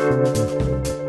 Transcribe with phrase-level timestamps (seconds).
[0.00, 0.99] Thank you.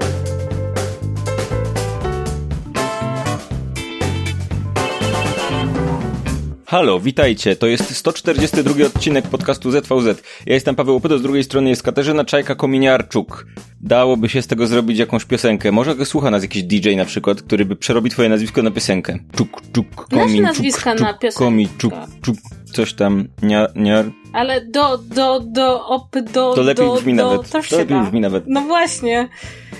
[6.72, 7.56] Halo, witajcie.
[7.56, 10.24] To jest 142 odcinek podcastu ZVZ.
[10.46, 13.46] Ja jestem Paweł Opydo, z drugiej strony jest Katarzyna Czajka-Kominiarczuk.
[13.82, 15.72] Dałoby się z tego zrobić jakąś piosenkę.
[15.72, 19.20] Może słucha nas jakiś DJ na przykład, który by przerobił twoje nazwisko na piosenkę.
[19.36, 21.46] Czuk, czuk, komin, nazwiska czuk, na czuk, piosenkę.
[21.46, 22.36] komi, czuk, czuk,
[22.74, 24.06] coś tam, niar, niar.
[24.34, 27.50] Ale do, do, do, op, do, To lepiej do, brzmi do, nawet.
[27.50, 28.04] To się lepiej da.
[28.04, 28.44] brzmi nawet.
[28.48, 29.30] No właśnie.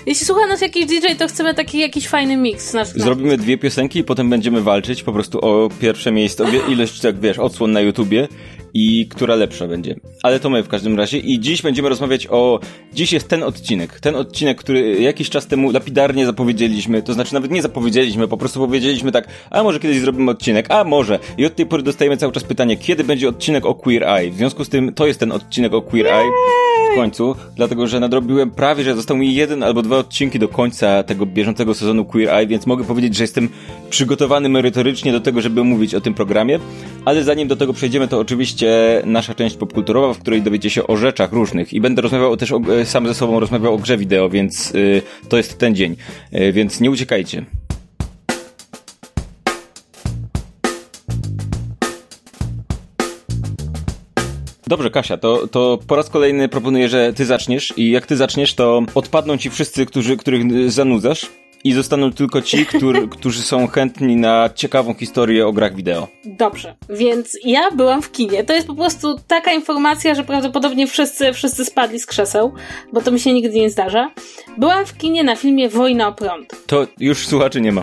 [0.06, 2.72] Jeśli słucha nas jakiś DJ, to chcemy taki jakiś fajny miks.
[2.72, 7.00] Nasz, Zrobimy dwie piosenki i potem będziemy walczyć po prostu o pierwsze miejsce, o ilość,
[7.00, 8.28] tak wiesz, odsłon na YouTubie
[8.74, 9.96] i która lepsza będzie.
[10.22, 12.60] Ale to my w każdym razie i dziś będziemy rozmawiać o...
[12.92, 14.00] Dziś jest ten odcinek.
[14.00, 18.60] Ten odcinek, który jakiś czas temu lapidarnie zapowiedzieliśmy, to znaczy nawet nie zapowiedzieliśmy, po prostu
[18.60, 21.18] powiedzieliśmy tak, a może kiedyś zrobimy odcinek, a może.
[21.38, 24.30] I od tej pory dostajemy cały czas pytanie, kiedy będzie odcinek o Queer Eye.
[24.30, 26.30] W związku z tym to jest ten odcinek o Queer Eye
[26.92, 31.02] w końcu, dlatego że nadrobiłem prawie, że został mi jeden albo dwa odcinki do końca
[31.02, 33.48] tego bieżącego sezonu Queer Eye, więc mogę powiedzieć, że jestem
[33.90, 36.58] przygotowany merytorycznie do tego, żeby mówić o tym programie,
[37.04, 40.96] ale zanim do tego przejdziemy, to oczywiście nasza część popkulturowa, w której dowiecie się o
[40.96, 41.72] rzeczach różnych.
[41.72, 45.02] I będę rozmawiał też o, e, sam ze sobą rozmawiał o grze wideo, więc y,
[45.28, 45.96] to jest ten dzień,
[46.32, 47.44] Y, więc nie uciekajcie.
[54.72, 58.54] Dobrze, Kasia, to, to po raz kolejny proponuję, że ty zaczniesz i jak ty zaczniesz,
[58.54, 61.30] to odpadną ci wszyscy, którzy, których zanudzasz
[61.64, 66.08] i zostaną tylko ci, którzy, którzy są chętni na ciekawą historię o grach wideo.
[66.24, 68.44] Dobrze, więc ja byłam w kinie.
[68.44, 72.52] To jest po prostu taka informacja, że prawdopodobnie wszyscy, wszyscy spadli z krzeseł,
[72.92, 74.10] bo to mi się nigdy nie zdarza.
[74.58, 76.66] Byłam w kinie na filmie Wojna o prąd.
[76.66, 77.82] To już słuchaczy nie ma.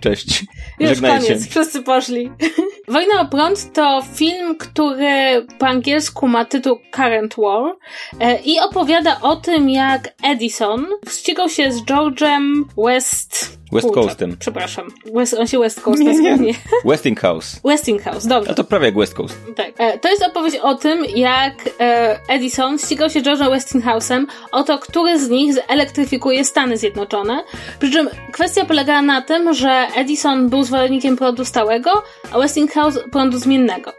[0.00, 0.44] Cześć.
[0.80, 2.30] Już koniec, wszyscy poszli.
[2.88, 7.72] Wojna o prąd to film, który po angielsku ma tytuł Current War
[8.20, 13.62] e, i opowiada o tym, jak Edison ścigał się z George'em West...
[13.72, 14.36] West Kurczę, Coastem.
[14.38, 14.88] Przepraszam.
[15.14, 16.36] West, on się West Coast nazywa?
[16.36, 16.54] Nie.
[16.84, 17.60] Westinghouse.
[17.64, 18.50] Westinghouse, dobrze.
[18.50, 19.38] A to prawie jak West Coast.
[19.56, 19.72] Tak.
[19.78, 24.78] E, To jest opowieść o tym, jak e, Edison ścigał się George'em Westinghouse'em o to,
[24.78, 27.44] który z nich zelektryfikuje Stany Zjednoczone.
[27.80, 32.02] Przy czym kwestia polegała na tym, że Edison był zwolennikiem prądu stałego,
[32.32, 33.92] a Westinghouse prądu zmiennego.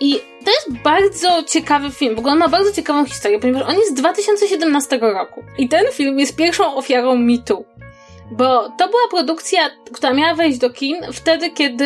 [0.00, 2.14] I to jest bardzo ciekawy film.
[2.14, 5.44] W ogóle on ma bardzo ciekawą historię, ponieważ on jest z 2017 roku.
[5.58, 7.64] I ten film jest pierwszą ofiarą mitu.
[8.30, 11.84] Bo to była produkcja, która miała wejść do kin wtedy, kiedy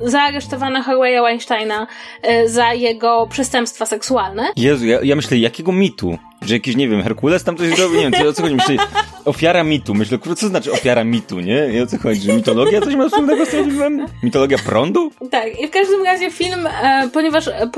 [0.00, 1.86] zaaresztowano Harveya Weinsteina
[2.22, 4.48] e, za jego przestępstwa seksualne.
[4.56, 6.18] Jezu, ja, ja myślę, jakiego mitu?
[6.46, 8.54] Że jakiś, nie wiem, Herkules tam coś zrobił, nie wiem, co, o co chodzi.
[8.54, 8.76] Myślę,
[9.24, 9.94] ofiara mitu.
[9.94, 11.68] Myślę, kurwa, co znaczy ofiara mitu, nie?
[11.72, 12.20] I o co chodzi?
[12.20, 14.06] Że mitologia coś ma wspólnego z tym filmem?
[14.22, 15.10] Mitologia prądu?
[15.30, 17.70] Tak, i w każdym razie film, e, ponieważ e,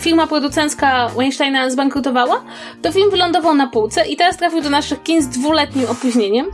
[0.00, 2.44] firma producencka Weinsteina zbankrutowała,
[2.82, 6.46] to film wylądował na półce i teraz trafił do naszych kin z dwuletnim opóźnieniem.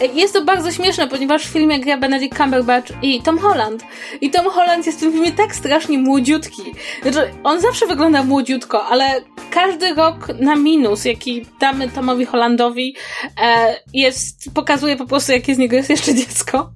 [0.00, 3.84] E, Jest to bardzo śmieszne, ponieważ w filmie gra Benedict Cumberbatch i Tom Holland.
[4.20, 6.62] I Tom Holland jest w tym filmie tak strasznie młodziutki.
[7.02, 9.04] Znaczy, on zawsze wygląda młodziutko, ale
[9.50, 12.96] każdy rok na minus, jaki damy Tomowi Hollandowi,
[13.42, 16.72] e, jest, pokazuje po prostu, jakie z niego jest jeszcze dziecko.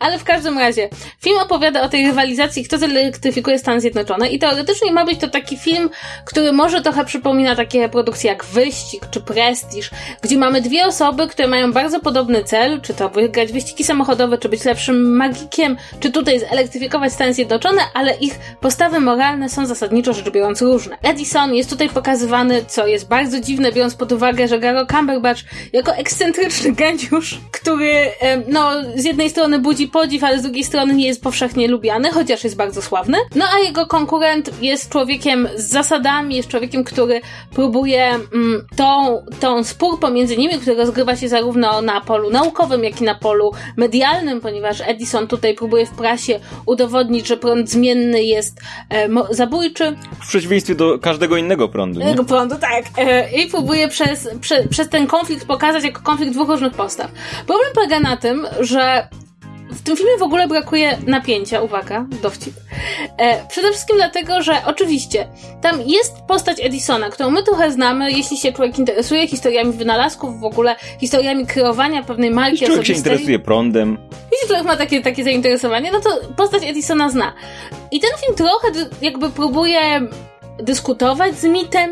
[0.00, 0.88] Ale w każdym razie,
[1.22, 5.56] film opowiada o tej rywalizacji, kto zelektryfikuje Stany Zjednoczone i teoretycznie ma być to taki
[5.56, 5.90] film,
[6.24, 9.90] który może trochę przypomina takie produkcje jak Wyścig czy Prestiż,
[10.22, 14.48] gdzie mamy dwie osoby, które mają bardzo podobny cel, czy to wygrać wyścigi samochodowe, czy
[14.48, 20.30] być lepszym magikiem, czy tutaj zelektryfikować Stany Zjednoczone, ale ich postawy moralne są zasadniczo rzecz
[20.30, 20.98] biorąc różne.
[21.02, 25.40] Edison jest tutaj pokazywany, co jest bardzo dziwne, biorąc pod uwagę, że Garo Cumberbatch
[25.72, 28.10] jako ekscentryczny geniusz, który
[28.48, 32.44] no z jednej strony budzi podziw, ale z drugiej strony nie jest powszechnie lubiany, chociaż
[32.44, 33.18] jest bardzo sławny.
[33.34, 37.20] No a jego konkurent jest człowiekiem z zasadami, jest człowiekiem, który
[37.54, 43.00] próbuje mm, tą, tą spór pomiędzy nimi, który rozgrywa się zarówno na polu naukowym, jak
[43.00, 48.60] i na polu medialnym, ponieważ Edison tutaj próbuje w prasie udowodnić, że prąd zmienny jest
[48.90, 52.14] e, zabójczy, W przeciwieństwie do każdego innego prądu, nie?
[52.24, 52.84] prądu, tak.
[52.96, 57.10] E, I próbuje przez, prze, przez ten konflikt pokazać jako konflikt dwóch różnych postaw.
[57.46, 59.08] Problem polega na tym, że
[59.72, 62.54] w tym filmie w ogóle brakuje napięcia, uwaga, dowcip.
[63.16, 65.28] E, przede wszystkim dlatego, że oczywiście
[65.60, 70.44] tam jest postać Edisona, którą my trochę znamy, jeśli się człowiek interesuje historiami wynalazków, w
[70.44, 73.98] ogóle historiami kreowania pewnej marki Jeśli człowiek się interesuje prądem,
[74.32, 77.32] Jeśli człowiek ma takie, takie zainteresowanie, no to postać Edisona zna.
[77.90, 78.68] I ten film trochę
[79.02, 80.00] jakby próbuje
[80.62, 81.90] dyskutować z mitem,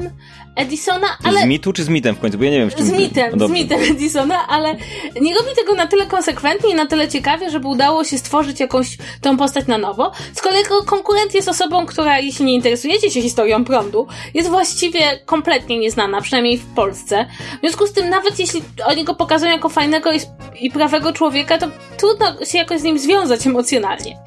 [0.59, 1.41] Edisona, ale...
[1.41, 2.39] Z mitu czy z mitem w końcu?
[2.39, 2.71] Bo ja nie wiem.
[2.71, 4.77] Z mitem, no z mitem Edisona, ale
[5.21, 8.99] nie robi tego na tyle konsekwentnie i na tyle ciekawie, żeby udało się stworzyć jakąś
[9.21, 10.13] tą postać na nowo.
[10.35, 15.79] Z kolei konkurent jest osobą, która, jeśli nie interesujecie się historią prądu, jest właściwie kompletnie
[15.79, 17.27] nieznana, przynajmniej w Polsce.
[17.57, 20.21] W związku z tym, nawet jeśli oni go pokazują jako fajnego i,
[20.61, 21.67] i prawego człowieka, to
[21.97, 24.19] trudno się jakoś z nim związać emocjonalnie.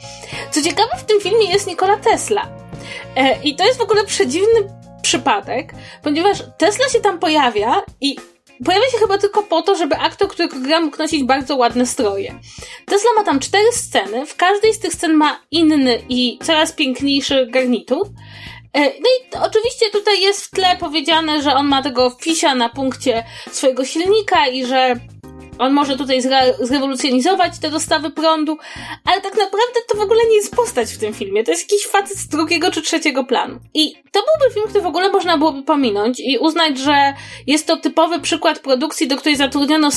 [0.51, 2.47] Co ciekawe, w tym filmie jest Nikola Tesla.
[3.15, 8.15] E, I to jest w ogóle przedziwny przypadek, ponieważ Tesla się tam pojawia i
[8.65, 12.39] pojawia się chyba tylko po to, żeby aktor, którego gra, mógł nosić bardzo ładne stroje.
[12.85, 17.47] Tesla ma tam cztery sceny, w każdej z tych scen ma inny i coraz piękniejszy
[17.49, 18.07] garnitur.
[18.73, 22.69] E, no i oczywiście tutaj jest w tle powiedziane, że on ma tego fisia na
[22.69, 24.95] punkcie swojego silnika i że
[25.57, 28.57] on może tutaj zre zrewolucjonizować te dostawy prądu,
[29.05, 31.43] ale tak naprawdę to w ogóle nie jest postać w tym filmie.
[31.43, 33.59] To jest jakiś facet z drugiego czy trzeciego planu.
[33.73, 37.13] I to byłby film, który w ogóle można byłoby pominąć i uznać, że
[37.47, 39.89] jest to typowy przykład produkcji, do której zatrudniono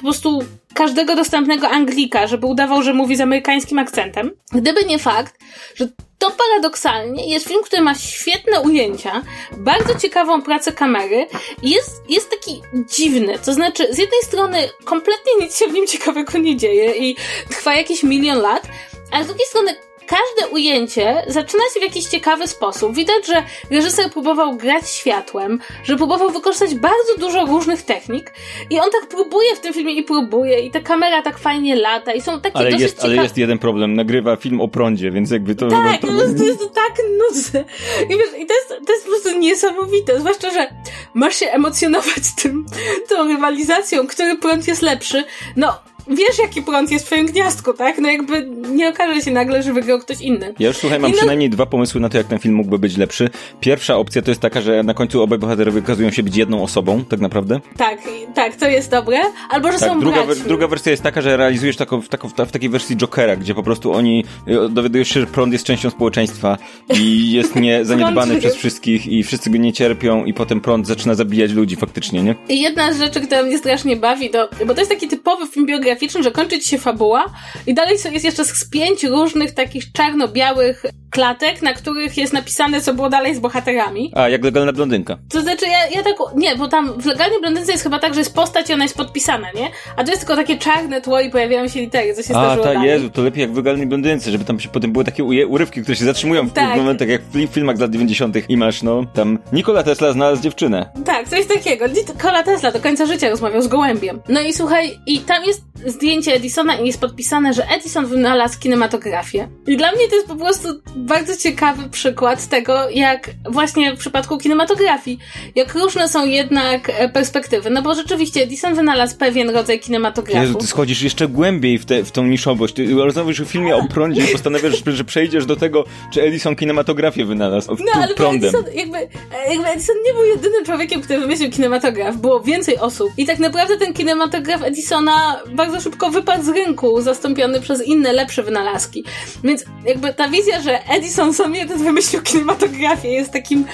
[0.00, 0.38] po prostu
[0.74, 4.30] każdego dostępnego Anglika, żeby udawał, że mówi z amerykańskim akcentem.
[4.52, 5.38] Gdyby nie fakt,
[5.74, 5.88] że
[6.18, 9.22] to paradoksalnie jest film, który ma świetne ujęcia,
[9.56, 11.26] bardzo ciekawą pracę kamery
[11.62, 12.62] i jest, jest taki
[12.96, 13.38] dziwny.
[13.38, 17.16] To znaczy, z jednej strony kompletnie nic się w nim ciekawego nie dzieje i
[17.50, 18.68] trwa jakiś milion lat,
[19.12, 19.76] a z drugiej strony
[20.10, 22.94] każde ujęcie zaczyna się w jakiś ciekawy sposób.
[22.94, 28.32] Widać, że reżyser próbował grać światłem, że próbował wykorzystać bardzo dużo różnych technik
[28.70, 32.12] i on tak próbuje w tym filmie i próbuje i ta kamera tak fajnie lata
[32.12, 33.12] i są takie ale dosyć jest, ciekawe...
[33.12, 35.68] Ale jest jeden problem, nagrywa film o prądzie, więc jakby to...
[35.68, 36.06] Tak, to...
[36.06, 37.64] to jest tak nudne.
[38.04, 40.68] I, wiesz, i to, jest, to jest po prostu niesamowite, zwłaszcza, że
[41.14, 42.66] masz się emocjonować tym,
[43.08, 45.24] tą rywalizacją, który prąd jest lepszy.
[45.56, 47.98] No, wiesz, jaki prąd jest w twoim gniazdku, tak?
[47.98, 50.54] No jakby nie okaże się nagle, że wygrał ktoś inny.
[50.58, 51.16] Ja już słuchaj, mam no...
[51.16, 53.30] przynajmniej dwa pomysły na to, jak ten film mógłby być lepszy.
[53.60, 57.04] Pierwsza opcja to jest taka, że na końcu obaj bohaterowie okazują się być jedną osobą,
[57.04, 57.60] tak naprawdę.
[57.76, 57.98] Tak,
[58.34, 59.18] tak, to jest dobre.
[59.50, 60.44] Albo, że tak, są druga, braćmi.
[60.44, 63.62] druga wersja jest taka, że realizujesz taką, w, taką, w takiej wersji Jokera, gdzie po
[63.62, 66.58] prostu oni y, dowiadujesz się, że prąd jest częścią społeczeństwa
[66.94, 71.14] i jest nie zaniedbany przez wszystkich i wszyscy go nie cierpią i potem prąd zaczyna
[71.14, 72.34] zabijać ludzi faktycznie, nie?
[72.48, 75.66] I jedna z rzeczy, która mnie strasznie bawi, to, bo to jest taki typowy film
[75.66, 77.24] biograficzny, że kończy ci się fabuła
[77.66, 82.94] i dalej jest jeszcze z pięć różnych takich czarno-białych klatek, na których jest napisane, co
[82.94, 84.12] było dalej z bohaterami.
[84.16, 85.18] A, jak legalna blondynka.
[85.30, 88.20] To znaczy, ja, ja tak, nie, bo tam w legalnej blondynce jest chyba tak, że
[88.20, 89.70] jest postać i ona jest podpisana, nie?
[89.96, 92.64] A to jest tylko takie czarne tło i pojawiają się litery, co się A, zdarzyło
[92.66, 92.88] ta, dalej.
[92.88, 95.96] Jezu, to lepiej jak w legalnej blondynce, żeby tam się potem były takie urywki, które
[95.96, 96.68] się zatrzymują w Tak.
[96.68, 98.36] tych momentach, jak w filmach z lat 90.
[98.50, 100.90] i masz, no, tam Nikola Tesla znalazł dziewczynę.
[101.04, 101.86] Tak, coś takiego.
[101.86, 104.20] Nikola Tesla do końca życia rozmawiał z gołębiem.
[104.28, 109.48] No i słuchaj, i tam jest zdjęcie Edisona i jest podpisane, że Edison wynalazł kinematografię.
[109.66, 114.38] I dla mnie to jest po prostu bardzo ciekawy przykład tego, jak właśnie w przypadku
[114.38, 115.18] kinematografii,
[115.54, 117.70] jak różne są jednak e, perspektywy.
[117.70, 120.38] No bo rzeczywiście Edison wynalazł pewien rodzaj kinematografu.
[120.38, 122.74] Jezu, ty schodzisz jeszcze głębiej w, te, w tą niszowość.
[122.74, 127.24] Ty rozmawiasz o filmie o prądzie i postanawiasz, że przejdziesz do tego, czy Edison kinematografię
[127.24, 128.54] wynalazł No, ale prądem.
[128.54, 132.16] Edison, jakby, e, jakby Edison nie był jedynym człowiekiem, który wymyślił kinematograf.
[132.16, 133.10] Było więcej osób.
[133.16, 138.42] I tak naprawdę ten kinematograf Edisona bardzo szybko wypadł z rynku, zastąpiony przez inne, lepsze
[138.42, 139.04] wynalazki.
[139.44, 143.64] Więc jakby ta wizja, że Edison sam jeden wymyślił kinematografię jest takim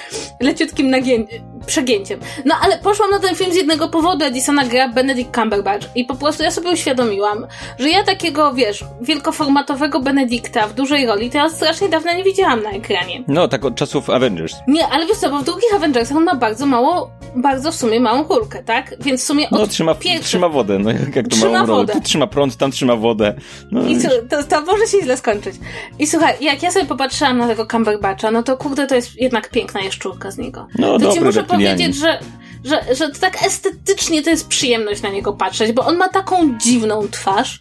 [0.41, 1.27] leciutkim nagię-
[1.67, 2.21] przegięciem.
[2.45, 4.25] No ale poszłam na ten film z jednego powodu.
[4.25, 7.47] Edisona gra Benedict Cumberbatch i po prostu ja sobie uświadomiłam,
[7.79, 12.63] że ja takiego, wiesz, wielkoformatowego Benedicta w dużej roli to ja strasznie dawno nie widziałam
[12.63, 13.25] na ekranie.
[13.29, 14.55] No, tak od czasów Avengers.
[14.69, 18.01] Nie, ale wiesz co, bo w drugich Avengersach on ma bardzo mało, bardzo w sumie
[18.01, 18.95] małą kulkę, tak?
[19.01, 20.27] Więc w sumie od No, trzyma, pierwszych...
[20.27, 21.79] trzyma wodę, no jak, jak to Trzyma małą rolę.
[21.79, 21.93] wodę.
[21.93, 23.35] Tu trzyma prąd, tam trzyma wodę.
[23.73, 25.57] No, I co, to, to może się źle skończyć.
[25.99, 29.51] I słuchaj, jak ja sobie popatrzyłam na tego Cumberbatcha, no to kurde, to jest jednak
[29.51, 30.67] piękna jaszczurka z niego.
[30.79, 31.56] No, to ci dobry muszę reptilianin.
[31.57, 32.19] Powiedzieć, że,
[32.65, 37.09] że, że tak estetycznie to jest przyjemność na niego patrzeć, bo on ma taką dziwną
[37.11, 37.59] twarz,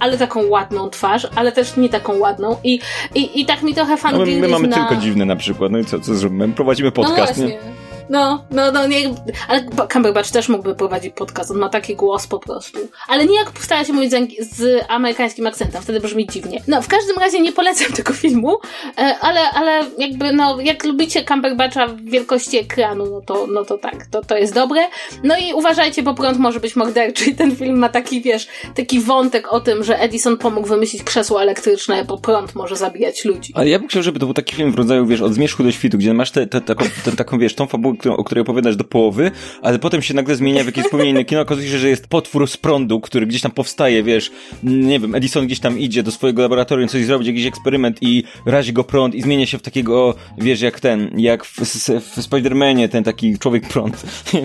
[0.00, 2.80] ale taką ładną twarz, ale też nie taką ładną i,
[3.14, 4.76] i, i tak mi trochę no, fangirl my, my mamy na...
[4.76, 5.72] tylko dziwne na przykład.
[5.72, 6.48] No i co, co zrobimy?
[6.48, 7.46] Prowadzimy No podcast, właśnie.
[7.46, 7.75] nie?
[8.10, 9.14] No, no, no, nie,
[9.48, 12.78] ale Cumberbatch też mógłby prowadzić podcast, on ma taki głos po prostu.
[13.08, 16.62] Ale nie jak stara się mówić z, z amerykańskim akcentem, wtedy brzmi dziwnie.
[16.68, 18.58] No, w każdym razie nie polecam tego filmu,
[18.98, 23.78] e, ale, ale jakby, no, jak lubicie Cumberbatcha w wielkości ekranu, no to, no to
[23.78, 24.80] tak, to, to jest dobre.
[25.24, 29.00] No i uważajcie, bo prąd może być morderczy i ten film ma taki, wiesz, taki
[29.00, 33.52] wątek o tym, że Edison pomógł wymyślić krzesło elektryczne, bo prąd może zabijać ludzi.
[33.56, 35.72] Ale ja bym chciał, żeby to był taki film w rodzaju, wiesz, od zmierzchu do
[35.72, 38.84] świtu, gdzie masz te, te, taką, te, taką, wiesz, tą fabułę, o której opowiadasz do
[38.84, 39.30] połowy,
[39.62, 42.48] ale potem się nagle zmienia w jakieś zupełnie inne kino, okazuje się, że jest potwór
[42.48, 44.30] z prądu, który gdzieś tam powstaje, wiesz,
[44.62, 48.72] nie wiem, Edison gdzieś tam idzie do swojego laboratorium coś zrobić, jakiś eksperyment i razi
[48.72, 51.60] go prąd i zmienia się w takiego, wiesz, jak ten, jak w,
[52.00, 54.02] w Spider-Manie ten taki człowiek prąd,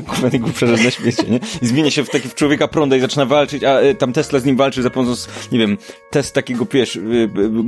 [0.08, 1.40] kurwa, najgłupsza rzecz na świecie, nie?
[1.62, 4.40] I zmienia się w taki w człowieka prąda i zaczyna walczyć, a e, tam Tesla
[4.40, 5.78] z nim walczy za pomocą, nie wiem,
[6.10, 7.00] test takiego, wiesz, y,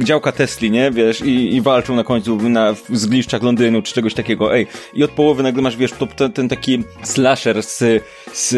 [0.01, 0.91] y, działka Tesli, nie?
[0.91, 4.67] Wiesz, i, i walczą na końcu na w zgliszczach Londynu czy czegoś takiego, ej.
[4.93, 8.03] I od połowy nagle masz, wiesz, to, ten, ten taki slasher z,
[8.33, 8.55] z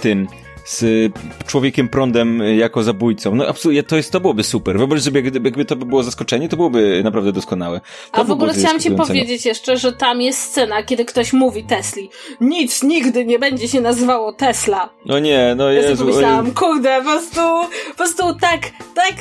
[0.00, 0.28] tym,
[0.66, 1.12] z
[1.46, 3.34] człowiekiem prądem jako zabójcą.
[3.34, 4.78] No absolutnie, to jest, to byłoby super.
[4.78, 7.80] Wyobraź sobie, jakby to by było zaskoczenie, to byłoby naprawdę doskonałe.
[8.12, 11.64] To A w ogóle chciałam ci powiedzieć jeszcze, że tam jest scena, kiedy ktoś mówi
[11.64, 12.10] Tesli.
[12.40, 14.90] Nic nigdy nie będzie się nazywało Tesla.
[15.04, 15.90] No nie, no ja Jezu.
[15.90, 17.40] Ja pomyślałam, kurde, po prostu,
[17.90, 18.60] po prostu tak,
[18.94, 19.14] tak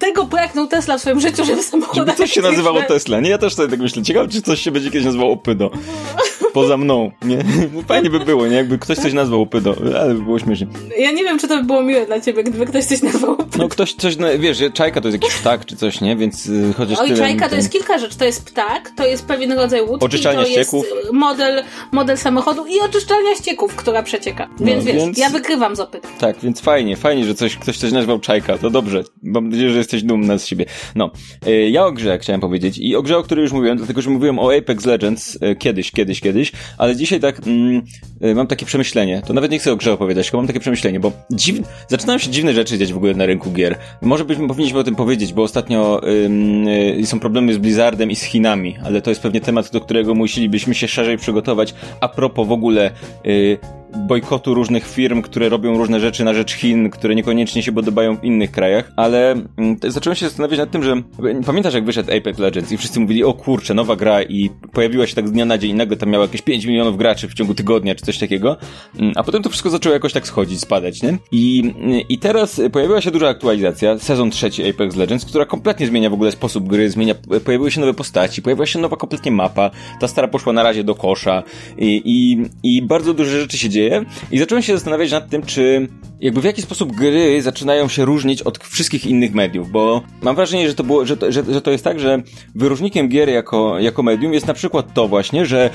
[0.00, 2.06] tego pragnął Tesla w swoim życiu, żeby samochodach...
[2.06, 3.30] Żeby coś się nazywało Tesla, nie?
[3.30, 4.02] Ja też sobie tak myślę.
[4.02, 5.70] Ciekawe, czy coś się będzie kiedyś nazywało Opydo.
[6.52, 7.38] Poza mną, nie?
[7.88, 8.56] Fajnie by było, nie?
[8.56, 10.66] Jakby ktoś coś nazwał Opydo, ale by było śmiesznie.
[10.98, 13.58] Ja nie wiem, czy to by było miłe dla ciebie, gdyby ktoś coś nazwał Opydo.
[13.58, 16.16] No ktoś coś, no, wiesz, czajka to jest jakiś ptak czy coś, nie?
[16.16, 18.18] Więc y, chociaż Oj, tyle, czajka to jest kilka rzeczy.
[18.18, 20.84] To jest ptak, to jest pewien rodzaj łódki, Oczyszczalnia to ścieków.
[20.94, 21.62] jest model,
[21.92, 24.48] model samochodu i oczyszczalnia ścieków, która przecieka.
[24.60, 26.06] Więc No, wiesz, więc- ja wykrywam z opyt.
[26.18, 29.04] Tak, więc fajnie, fajnie, że coś, ktoś coś nazwał czajka, to dobrze.
[29.22, 30.64] Mam nadzieję, że jesteś dumna z siebie.
[30.94, 31.10] No,
[31.46, 34.10] e, ja o grze chciałem powiedzieć i o grze, o której już mówiłem, dlatego, że
[34.10, 37.82] mówiłem o Apex Legends e, kiedyś, kiedyś, kiedyś, ale dzisiaj tak mm,
[38.20, 41.00] e, mam takie przemyślenie, to nawet nie chcę o grze opowiadać, tylko mam takie przemyślenie,
[41.00, 41.56] bo dziw...
[41.88, 43.78] zaczynają się dziwne rzeczy dziać w ogóle na rynku gier.
[44.02, 48.16] Może byśmy powinniśmy o tym powiedzieć, bo ostatnio ym, y, są problemy z Blizzardem i
[48.16, 52.48] z Chinami, ale to jest pewnie temat, do którego musielibyśmy się szerzej przygotować a propos
[52.48, 52.90] w ogóle
[53.26, 53.58] y,
[53.96, 58.24] bojkotu różnych firm, które robią różne rzeczy na rzecz Chin, które niekoniecznie się podobają w
[58.24, 61.02] innych krajach, ale mm, zacząłem się zastanawiać nad tym, że
[61.46, 65.14] pamiętasz jak wyszedł Apex Legends i wszyscy mówili, o kurczę, nowa gra i pojawiła się
[65.14, 67.94] tak z dnia na dzień nagle tam miała jakieś 5 milionów graczy w ciągu tygodnia
[67.94, 68.56] czy coś takiego,
[68.98, 71.18] Mm, a potem to wszystko zaczęło jakoś tak schodzić, spadać, nie?
[71.32, 71.74] I,
[72.08, 76.32] i teraz pojawiła się duża aktualizacja, sezon trzeci Apex Legends, która kompletnie zmienia w ogóle
[76.32, 79.70] sposób gry, zmienia, pojawiły się nowe postaci, pojawiła się nowa kompletnie mapa,
[80.00, 81.42] ta stara poszła na razie do kosza
[81.78, 82.46] i, i,
[82.76, 83.83] i bardzo dużo rzeczy się dzieje
[84.30, 85.88] i zacząłem się zastanawiać nad tym, czy
[86.20, 90.68] jakby w jaki sposób gry zaczynają się różnić od wszystkich innych mediów, bo mam wrażenie,
[90.68, 92.22] że to było, że to, że, że to jest tak, że
[92.54, 95.70] wyróżnikiem gier jako, jako medium jest na przykład to właśnie, że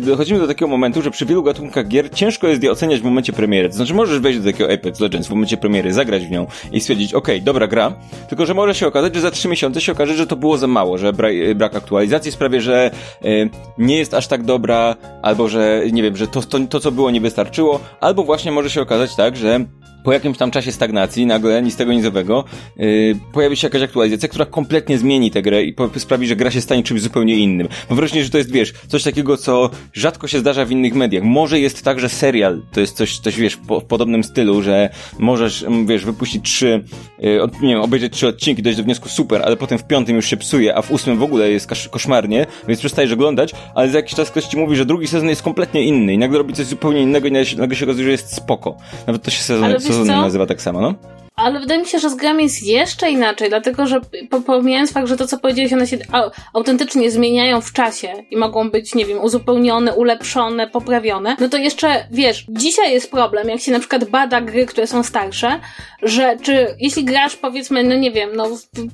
[0.00, 3.32] dochodzimy do takiego momentu, że przy wielu gatunkach gier ciężko jest je oceniać w momencie
[3.32, 3.68] premiery.
[3.68, 6.80] To znaczy możesz wejść do takiego Apex Legends w momencie premiery, zagrać w nią i
[6.80, 7.92] stwierdzić, okej, dobra gra,
[8.28, 10.66] tylko że może się okazać, że za trzy miesiące się okaże, że to było za
[10.66, 12.90] mało, że bra brak aktualizacji sprawia, że
[13.24, 16.92] y, nie jest aż tak dobra, albo że, nie wiem, że to, to, to co
[16.92, 19.60] było nie wystarczyło, albo właśnie może się okazać tak, że
[20.04, 22.44] po jakimś tam czasie stagnacji, nagle nic tego nizowego,
[22.76, 26.60] yy, pojawi się jakaś aktualizacja, która kompletnie zmieni tę grę i sprawi, że gra się
[26.60, 27.68] stanie czymś zupełnie innym.
[27.90, 31.24] Mam wrażenie, że to jest, wiesz, coś takiego, co rzadko się zdarza w innych mediach.
[31.24, 34.88] Może jest tak, że serial to jest coś, coś wiesz, po, w podobnym stylu, że
[35.18, 36.84] możesz, mm, wiesz, wypuścić trzy,
[37.18, 40.26] yy, nie wiem, obejrzeć trzy odcinki, dojść do wniosku super, ale potem w piątym już
[40.26, 44.14] się psuje, a w ósmym w ogóle jest koszmarnie, więc przestajesz oglądać, ale za jakiś
[44.14, 47.02] czas ktoś ci mówi, że drugi sezon jest kompletnie inny i nagle robi coś zupełnie
[47.02, 48.76] innego i nagle się okazuje, że jest spoko.
[49.06, 50.22] Nawet to się sezon, Ale wiesz sezon co?
[50.22, 50.94] nazywa tak samo, no?
[51.36, 54.00] Ale wydaje mi się, że z grami jest jeszcze inaczej, dlatego że
[54.30, 58.36] po- pomijając fakt, że to, co powiedziałeś, one się au- autentycznie zmieniają w czasie i
[58.36, 63.60] mogą być, nie wiem, uzupełnione, ulepszone, poprawione, no to jeszcze, wiesz, dzisiaj jest problem, jak
[63.60, 65.60] się na przykład bada gry, które są starsze,
[66.02, 68.48] że czy jeśli grasz, powiedzmy, no nie wiem, no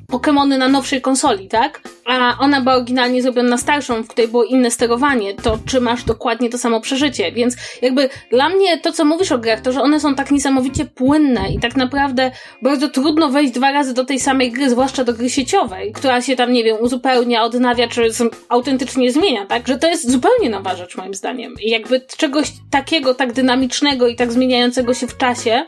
[0.09, 1.81] Pokemony na nowszej konsoli, tak?
[2.07, 6.05] A ona była oryginalnie zrobiona na starszą, w której było inne sterowanie, to czy masz
[6.05, 7.33] dokładnie to samo przeżycie?
[7.33, 10.85] Więc jakby dla mnie to, co mówisz o grach, to, że one są tak niesamowicie
[10.85, 12.30] płynne i tak naprawdę
[12.63, 16.37] bardzo trudno wejść dwa razy do tej samej gry, zwłaszcza do gry sieciowej, która się
[16.37, 18.09] tam, nie wiem, uzupełnia, odnawia, czy
[18.49, 19.69] autentycznie zmienia, tak?
[19.69, 21.55] Że to jest zupełnie nowa rzecz, moim zdaniem.
[21.63, 25.65] I jakby czegoś takiego, tak dynamicznego i tak zmieniającego się w czasie,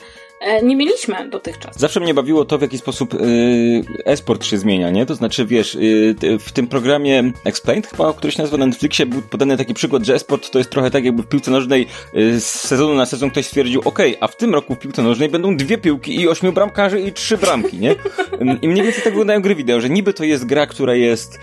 [0.62, 1.78] nie mieliśmy dotychczas.
[1.78, 3.20] Zawsze mnie bawiło to, w jaki sposób yy,
[4.04, 5.06] e-sport się zmienia, nie?
[5.06, 5.78] To znaczy, wiesz,
[6.18, 10.04] ty- w tym programie Explained, chyba, który się nazywa na Netflixie, był podany taki przykład,
[10.04, 13.30] że e-sport to jest trochę tak, jakby w piłce nożnej yy, z sezonu na sezon
[13.30, 16.52] ktoś stwierdził, okej, a w tym roku w piłce nożnej będą dwie piłki i ośmiu
[16.52, 17.94] bramkarzy i trzy bramki, nie?
[18.62, 21.38] I mniej więcej tak wyglądają gry wideo, że niby to jest gra, która jest,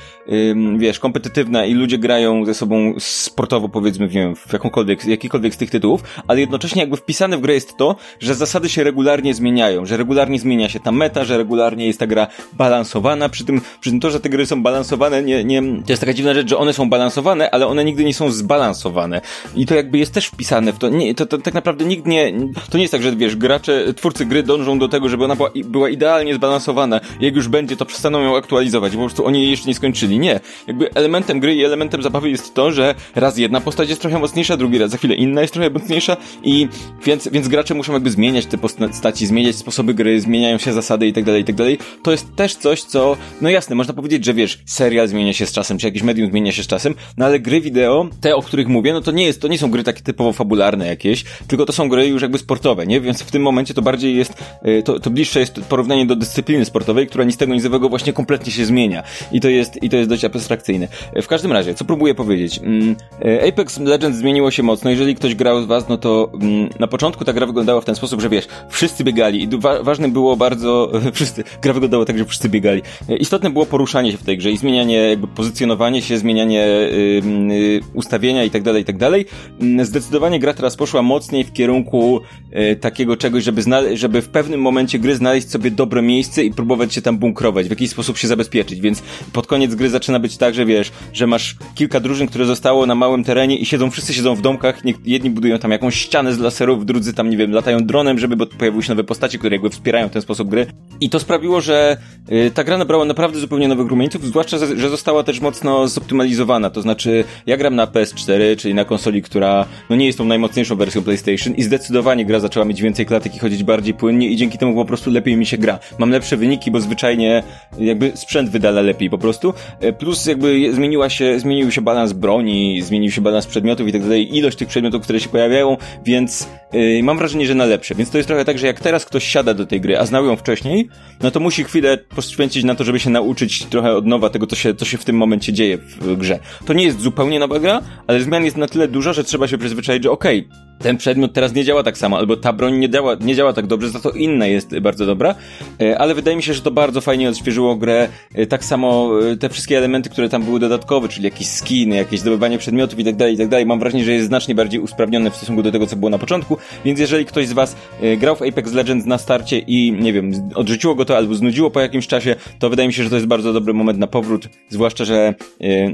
[0.77, 4.10] wiesz, kompetytywna i ludzie grają ze sobą sportowo, powiedzmy,
[4.48, 8.36] w jakąkolwiek, jakikolwiek z tych tytułów, ale jednocześnie jakby wpisane w grę jest to, że
[8.36, 12.27] zasady się regularnie zmieniają, że regularnie zmienia się ta meta, że regularnie jest ta gra
[12.53, 16.00] balansowana, przy tym, przy tym to, że te gry są balansowane, nie, nie, to jest
[16.00, 19.22] taka dziwna rzecz, że one są balansowane, ale one nigdy nie są zbalansowane.
[19.55, 20.89] I to jakby jest też wpisane w to.
[20.89, 22.34] Nie, to, to tak naprawdę nikt nie,
[22.69, 25.50] to nie jest tak, że wiesz, gracze, twórcy gry dążą do tego, żeby ona była,
[25.65, 27.01] była idealnie zbalansowana.
[27.19, 30.19] Jak już będzie, to przestaną ją aktualizować, bo po prostu oni jej jeszcze nie skończyli.
[30.19, 30.39] Nie.
[30.67, 34.58] Jakby elementem gry i elementem zabawy jest to, że raz jedna postać jest trochę mocniejsza,
[34.58, 36.67] drugi raz za chwilę inna jest trochę mocniejsza i
[37.05, 38.58] więc, więc gracze muszą jakby zmieniać te
[38.88, 41.58] postaci, zmieniać sposoby gry, zmieniają się zasady i tak dalej, i tak.
[42.04, 45.52] To jest też coś, co, no jasne, można powiedzieć, że wiesz, serial zmienia się z
[45.52, 48.68] czasem, czy jakieś medium zmienia się z czasem, no ale gry wideo, te, o których
[48.68, 51.74] mówię, no to nie jest, to nie są gry takie typowo fabularne jakieś, tylko to
[51.74, 53.02] są gry już jakby sportowe, nie?
[53.02, 54.34] Więc w tym momencie to bardziej jest,
[54.66, 58.52] y, to, to bliższe jest porównanie do dyscypliny sportowej, która nic tego nic właśnie kompletnie
[58.52, 59.04] się zmienia.
[59.32, 60.88] I to jest, i to jest dość abstrakcyjne.
[61.22, 62.58] W każdym razie, co próbuję powiedzieć?
[62.58, 62.96] Mm,
[63.26, 64.90] y, Apex Legends zmieniło się mocno.
[64.90, 67.96] Jeżeli ktoś grał z was, no to mm, na początku ta gra wyglądała w ten
[67.96, 72.26] sposób, że wiesz, wszyscy biegali i wa ważne było bardzo, wszyscy, gra wyglądała tak, że
[72.26, 72.82] wszyscy biegali.
[73.20, 78.44] Istotne było poruszanie się w tej grze i zmienianie, jakby pozycjonowanie się, zmienianie yy, ustawienia
[78.44, 79.26] i tak dalej, i tak dalej.
[79.62, 82.22] Mm, zdecydowanie gra teraz poszła mocniej w kierunku
[82.52, 83.62] yy, takiego czegoś, żeby,
[83.94, 87.70] żeby w pewnym momencie gry znaleźć sobie dobre miejsce i próbować się tam bunkrować, w
[87.70, 91.56] jakiś sposób się zabezpieczyć, więc pod koniec gry zaczyna być tak, że wiesz, że masz
[91.76, 95.60] kilka drużyn, które zostało na małym terenie i siedzą, wszyscy siedzą w domkach, jedni budują
[95.60, 98.89] tam jakąś ścianę z laserów, drudzy tam, nie wiem, latają dronem, żeby, bo pojawiły się
[98.89, 100.68] nowe postaci, które jakby wspierają ten sposób gry.
[101.01, 101.98] I to sprawiło, że
[102.29, 106.82] yy, ta gra nabrała naprawdę zupełnie nowych rumieńców, zwłaszcza, że została też mocno zoptymalizowana, to
[106.82, 111.01] znaczy ja gram na PS4, czyli na konsoli, która no nie jest tą najmocniejszą wersją
[111.01, 114.75] PlayStation i zdecydowanie gra zaczęła mieć więcej klatek i chodzić bardziej płynnie i dzięki temu
[114.75, 115.79] po prostu lepiej mi się gra.
[116.00, 117.44] Mam lepsze wyniki, bo zwyczajnie
[117.77, 119.53] jakby sprzęt wydala lepiej po prostu.
[119.79, 124.01] E, plus jakby zmieniła się, zmienił się balans broni, zmienił się balans przedmiotów i tak
[124.01, 127.96] dalej, ilość tych przedmiotów, które się pojawiają, więc yy, mam wrażenie, że na lepsze.
[127.96, 130.25] Więc to jest trochę tak, że jak teraz ktoś siada do tej gry, a znał
[130.25, 130.89] ją wcześniej,
[131.24, 134.55] no to musi chwilę poświęcić na to, żeby się nauczyć trochę od nowa tego, co
[134.55, 136.39] się, co się w tym momencie dzieje w grze.
[136.65, 139.58] To nie jest zupełnie nowa gra, ale zmian jest na tyle dużo, że trzeba się
[139.58, 142.90] przyzwyczaić, że okej, okay, ten przedmiot teraz nie działa tak samo, albo ta broń nie
[142.90, 145.36] działa, nie działa tak dobrze, za to inna jest bardzo dobra,
[145.82, 148.10] e, ale wydaje mi się, że to bardzo fajnie odświeżyło grę.
[148.34, 152.20] E, tak samo e, te wszystkie elementy, które tam były dodatkowe, czyli jakieś skiny, jakieś
[152.20, 155.32] zdobywanie przedmiotów i tak dalej, i tak dalej, mam wrażenie, że jest znacznie bardziej usprawnione
[155.32, 157.76] w stosunku do tego, co było na początku, więc jeżeli ktoś z was
[158.18, 161.80] grał w Apex Legends na starcie i, nie wiem, odrzuciło go to albo znudziło po
[161.80, 165.06] jakimś czasie, to wydaje mi się, że to jest bardzo dobry moment na powrót, zwłaszcza,
[165.06, 165.34] że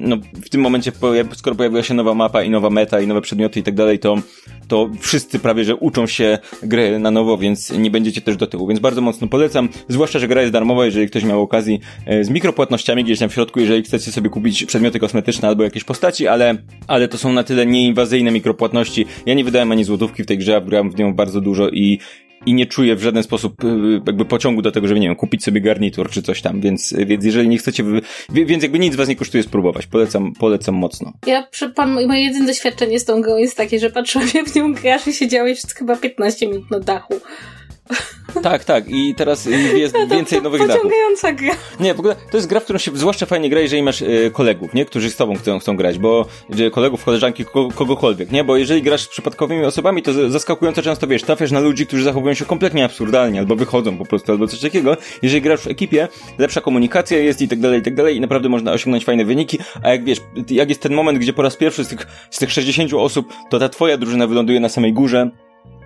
[0.02, 0.92] no, w tym momencie,
[1.34, 4.18] skoro pojawiła się nowa mapa i nowa meta i nowe przedmioty i tak dalej, to
[4.68, 8.68] to wszyscy prawie, że uczą się gry na nowo, więc nie będziecie też do tyłu.
[8.68, 12.30] Więc bardzo mocno polecam, zwłaszcza, że gra jest darmowa, jeżeli ktoś miał okazji e, z
[12.30, 16.56] mikropłatnościami gdzieś tam w środku, jeżeli chcecie sobie kupić przedmioty kosmetyczne albo jakieś postaci, ale,
[16.88, 19.06] ale to są na tyle nieinwazyjne mikropłatności.
[19.26, 22.00] Ja nie wydałem ani złotówki w tej grze, a grałem w nią bardzo dużo i
[22.46, 25.44] i nie czuję w żaden sposób y, jakby pociągu do tego, żeby, nie wiem, kupić
[25.44, 27.84] sobie garnitur czy coś tam, więc, więc jeżeli nie chcecie,
[28.30, 31.14] więc jakby nic was nie kosztuje spróbować, polecam, polecam mocno.
[31.28, 34.74] Ja, pan, moje jedyne doświadczenie z tą grą jest takie, że patrzyłam jak w nią
[34.74, 37.14] grasz i siedziałeś chyba 15 minut na dachu.
[38.44, 38.90] Tak, tak.
[38.90, 39.46] I teraz
[39.76, 40.76] jest no więcej nowych dachów.
[40.76, 41.54] Pociągająca gra.
[41.80, 44.06] Nie, w ogóle to jest gra, w którą się zwłaszcza fajnie gra, jeżeli masz e,
[44.32, 44.86] kolegów, nie?
[44.86, 46.26] Którzy z tobą chcą, chcą grać, bo
[46.72, 48.44] kolegów, koleżanki, kogo, kogokolwiek, nie?
[48.44, 52.34] Bo jeżeli grasz z przypadkowymi osobami, to zaskakująco często, wiesz, trafiasz na ludzi, którzy zachowują
[52.34, 54.98] się kompletnie absurdalnie, albo wychodzą po prostu, albo coś takiego.
[55.22, 58.50] Jeżeli grasz w ekipie, lepsza komunikacja jest i tak dalej, i tak dalej i naprawdę
[58.50, 60.20] można osiągnąć fajne wyniki, a jak wiesz,
[60.50, 63.60] jak jest ten moment, gdzie po raz pierwszy z tych, z tych 60 osób, to
[63.60, 65.32] ta twoja drużyna wyląduje na samej górze,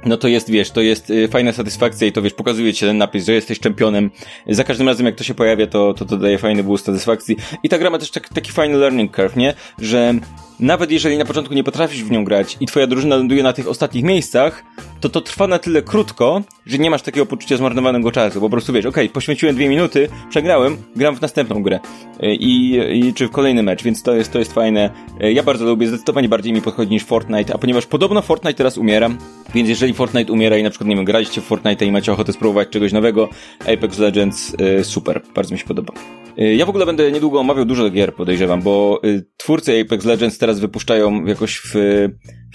[0.06, 2.98] no to jest, wiesz, to jest y, fajna satysfakcja i to, wiesz, pokazuje ci ten
[2.98, 4.12] napis, że jesteś czempionem.
[4.48, 7.38] Za każdym razem, jak to się pojawia, to, to, to daje fajny boost satysfakcji.
[7.64, 9.54] I ta gra ma też tak, taki fajny learning curve, nie?
[9.82, 10.14] Że
[10.60, 13.67] nawet jeżeli na początku nie potrafisz w nią grać i twoja drużyna ląduje na tych
[13.67, 14.63] ostatnich miejscach,
[15.00, 18.41] to to trwa na tyle krótko, że nie masz takiego poczucia zmarnowanego czasu.
[18.41, 21.80] Po prostu wiesz, okej, okay, poświęciłem dwie minuty, przegrałem, gram w następną grę.
[22.24, 24.89] Y, I, i czy w kolejny mecz, więc to jest, to jest fajne.
[25.24, 28.78] Y, ja bardzo lubię, zdecydowanie bardziej mi podchodzi niż Fortnite, a ponieważ podobno Fortnite teraz
[28.78, 29.10] umiera,
[29.54, 32.34] więc jeżeli Fortnite umiera i na przykład, nie wiem, graliście w Fortnite i macie ochotę
[32.34, 35.93] spróbować czegoś nowego, Apex Legends, y, super, bardzo mi się podoba.
[36.41, 40.38] Y, ja w ogóle będę niedługo omawiał dużo gier, podejrzewam, bo y, twórcy Apex Legends
[40.38, 41.73] teraz wypuszczają jakoś w,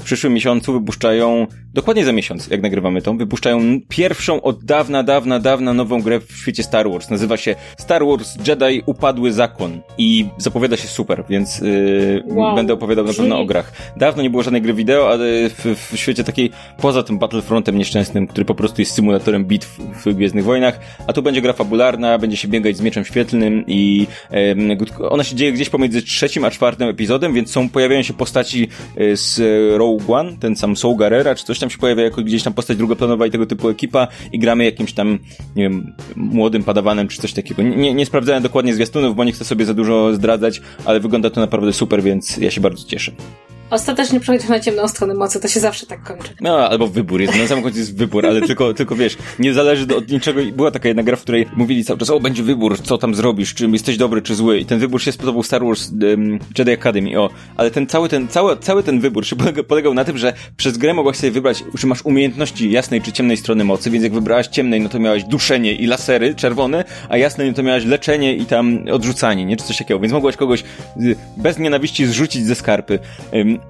[0.00, 5.38] w przyszłym miesiącu, wypuszczają, dokładnie za miesiąc, jak nagrywamy tą, wypuszczają pierwszą od dawna, dawna,
[5.38, 7.10] dawna nową grę w świecie Star Wars.
[7.10, 12.54] Nazywa się Star Wars Jedi Upadły Zakon i zapowiada się super, więc yy, wow.
[12.54, 13.72] będę opowiadał na pewno o grach.
[13.96, 18.26] Dawno nie było żadnej gry wideo, ale w, w świecie takiej, poza tym Battlefrontem nieszczęsnym,
[18.26, 22.36] który po prostu jest symulatorem bitw w Gwiezdnych Wojnach, a tu będzie gra fabularna, będzie
[22.36, 24.06] się biegać z mieczem świetlnym i
[25.08, 29.16] ona się dzieje gdzieś pomiędzy trzecim a czwartym epizodem, więc są, pojawiają się postaci e,
[29.16, 29.40] z
[29.78, 32.76] Rogue One, ten sam Saul Gerrera, czy coś tam się pojawia jako gdzieś tam postać
[32.76, 35.18] drugoplanowa i tego typu ekipa i gramy jakimś tam,
[35.56, 37.62] nie wiem, młodym padawanem, czy coś takiego.
[37.62, 41.40] Nie, nie sprawdzałem dokładnie zwiastunów, bo nie chcę sobie za dużo zdradzać, ale wygląda to
[41.40, 43.12] naprawdę super, więc ja się bardzo cieszę
[43.74, 46.28] ostatecznie przechodzisz na ciemną stronę mocy, to się zawsze tak kończy.
[46.40, 49.96] No, albo wybór jest, na samym końcu jest wybór, ale tylko, tylko wiesz, nie zależy
[49.96, 50.40] od niczego.
[50.56, 53.54] Była taka jedna gra, w której mówili cały czas, o, będzie wybór, co tam zrobisz,
[53.54, 54.58] czy jesteś dobry, czy zły.
[54.58, 57.30] I ten wybór się spodobał Star Wars um, Jedi Academy, o.
[57.56, 59.36] Ale ten cały ten, cały, cały ten wybór się
[59.68, 63.36] polegał na tym, że przez grę mogłaś sobie wybrać, czy masz umiejętności jasnej czy ciemnej
[63.36, 67.48] strony mocy, więc jak wybrałaś ciemnej, no to miałaś duszenie i lasery czerwone, a jasnej,
[67.48, 69.56] no to miałaś leczenie i tam odrzucanie, nie?
[69.56, 70.00] Czy coś takiego.
[70.00, 70.64] Więc mogłaś kogoś
[71.36, 72.98] bez nienawiści zrzucić ze skarpy.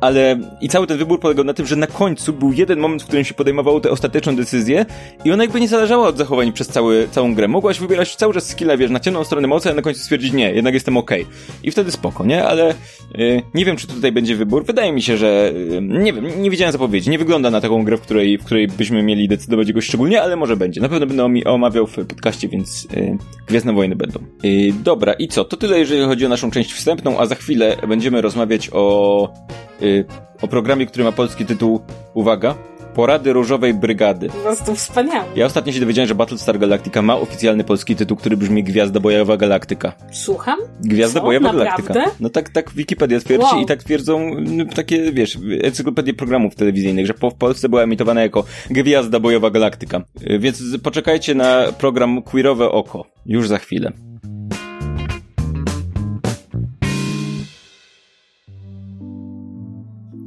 [0.01, 3.07] Ale i cały ten wybór polegał na tym, że na końcu był jeden moment, w
[3.07, 4.87] którym się podejmowało tę ostateczną decyzję
[5.25, 7.49] i ona jakby nie zależała od zachowań przez cały, całą grę.
[7.49, 10.53] Mogłaś wybierać cały czas skilla, wiesz, na ciemną stronę mocy, a na końcu stwierdzić nie,
[10.53, 11.23] jednak jestem okej.
[11.23, 11.35] Okay.
[11.63, 12.45] I wtedy spoko, nie?
[12.45, 12.75] Ale
[13.15, 14.65] yy, nie wiem, czy tutaj będzie wybór.
[14.65, 17.11] Wydaje mi się, że yy, nie wiem, nie widziałem zapowiedzi.
[17.11, 20.37] Nie wygląda na taką grę, w której, w której byśmy mieli decydować jakoś szczególnie, ale
[20.37, 20.81] może będzie.
[20.81, 24.21] Na pewno będę omawiał w podcaście, więc yy, Gwiezdne Wojny będą.
[24.43, 25.45] Yy, dobra, i co?
[25.45, 29.29] To tyle, jeżeli chodzi o naszą część wstępną, a za chwilę będziemy rozmawiać o
[29.81, 30.05] yy,
[30.43, 31.81] o programie, który ma polski tytuł,
[32.15, 32.55] uwaga,
[32.95, 34.29] Porady Różowej Brygady.
[34.29, 35.27] Po prostu wspaniały.
[35.37, 39.37] Ja ostatnio się dowiedziałem, że Battlestar Galactica ma oficjalny polski tytuł, który brzmi Gwiazda Bojowa
[39.37, 39.93] Galaktyka.
[40.13, 40.59] Słucham?
[40.81, 41.27] Gwiazda Co?
[41.27, 41.83] Bojowa Naprawdę?
[41.83, 42.17] Galaktyka.
[42.21, 43.61] No tak, tak Wikipedia twierdzi wow.
[43.63, 48.23] i tak twierdzą no, takie, wiesz, encyklopedie programów telewizyjnych, że po, w Polsce była emitowana
[48.23, 50.03] jako Gwiazda Bojowa Galaktyka.
[50.39, 53.07] Więc poczekajcie na program Queerowe Oko.
[53.27, 53.93] Już za chwilę.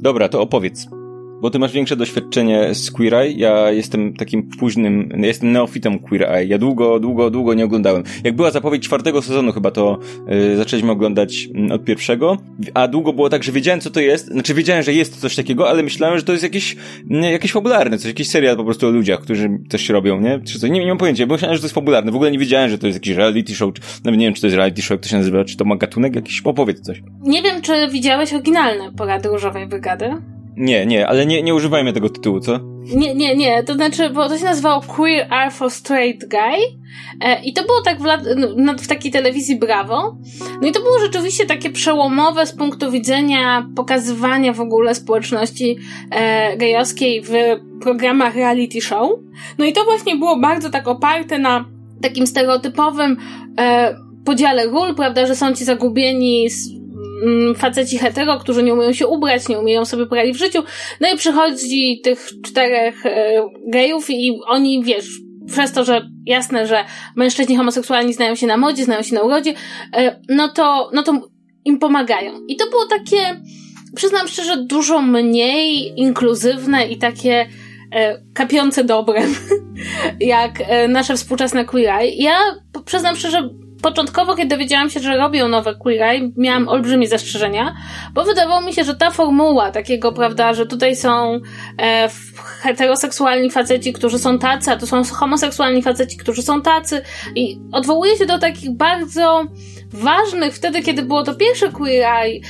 [0.00, 0.97] Dobra, to opowiedz.
[1.40, 6.22] Bo ty masz większe doświadczenie z Queer Eye, ja jestem takim późnym, jestem neofitem Queer
[6.22, 6.46] Eye.
[6.46, 8.02] Ja długo, długo, długo nie oglądałem.
[8.24, 12.36] Jak była zapowiedź czwartego sezonu chyba, to yy, zaczęliśmy oglądać yy, od pierwszego,
[12.74, 15.68] a długo było tak, że wiedziałem co to jest, znaczy wiedziałem, że jest coś takiego,
[15.68, 16.76] ale myślałem, że to jest jakieś,
[17.10, 20.40] yy, jakieś fabularne, coś, jakiś serial po prostu o ludziach, którzy coś robią, nie?
[20.40, 22.12] Czy coś, nie, nie mam pojęcia, bo myślałem, że to jest fabularne.
[22.12, 24.40] W ogóle nie wiedziałem, że to jest jakiś reality show, czy, nawet nie wiem, czy
[24.40, 27.02] to jest reality show, jak to się nazywa, czy to ma gatunek jakiś, opowiedz coś.
[27.22, 30.37] Nie wiem, czy widziałeś oryginalne porady Różowej Brygady?
[30.58, 32.60] Nie, nie, ale nie, nie używajmy tego tytułu, co?
[32.94, 36.78] Nie, nie, nie, to znaczy, bo to się nazywało Queer Art for Straight Guy
[37.20, 38.20] e, i to było tak w, lat,
[38.56, 40.16] no, w takiej telewizji Bravo.
[40.62, 45.76] No i to było rzeczywiście takie przełomowe z punktu widzenia pokazywania w ogóle społeczności
[46.10, 47.30] e, gejowskiej w
[47.82, 49.10] programach reality show.
[49.58, 51.64] No i to właśnie było bardzo tak oparte na
[52.02, 53.16] takim stereotypowym
[53.58, 56.48] e, podziale ról, prawda, że są ci zagubieni
[56.87, 56.87] Mm,
[57.56, 60.62] faceci hetero, którzy nie umieją się ubrać, nie umieją sobie poradzić w życiu.
[61.00, 65.08] No i przychodzi tych czterech e, gejów i oni, wiesz,
[65.46, 66.84] przez to, że jasne, że
[67.16, 69.54] mężczyźni homoseksualni znają się na modzie, znają się na urodzie,
[69.96, 71.20] e, no to, no to
[71.64, 72.32] im pomagają.
[72.48, 73.40] I to było takie,
[73.96, 77.48] przyznam szczerze, dużo mniej inkluzywne i takie
[77.94, 79.34] e, kapiące dobrem,
[80.20, 80.52] jak
[80.88, 82.14] nasze współczesne queer eye.
[82.16, 82.38] Ja
[82.84, 83.50] przyznam szczerze,
[83.82, 87.74] początkowo, kiedy dowiedziałam się, że robią nowe Queer Eye, miałam olbrzymie zastrzeżenia,
[88.14, 91.40] bo wydawało mi się, że ta formuła takiego, prawda, że tutaj są
[91.82, 92.08] e,
[92.60, 97.02] heteroseksualni faceci, którzy są tacy, a tu są homoseksualni faceci, którzy są tacy
[97.34, 99.44] i odwołuje się do takich bardzo
[99.92, 102.40] ważnych wtedy, kiedy było to pierwsze Queer Eye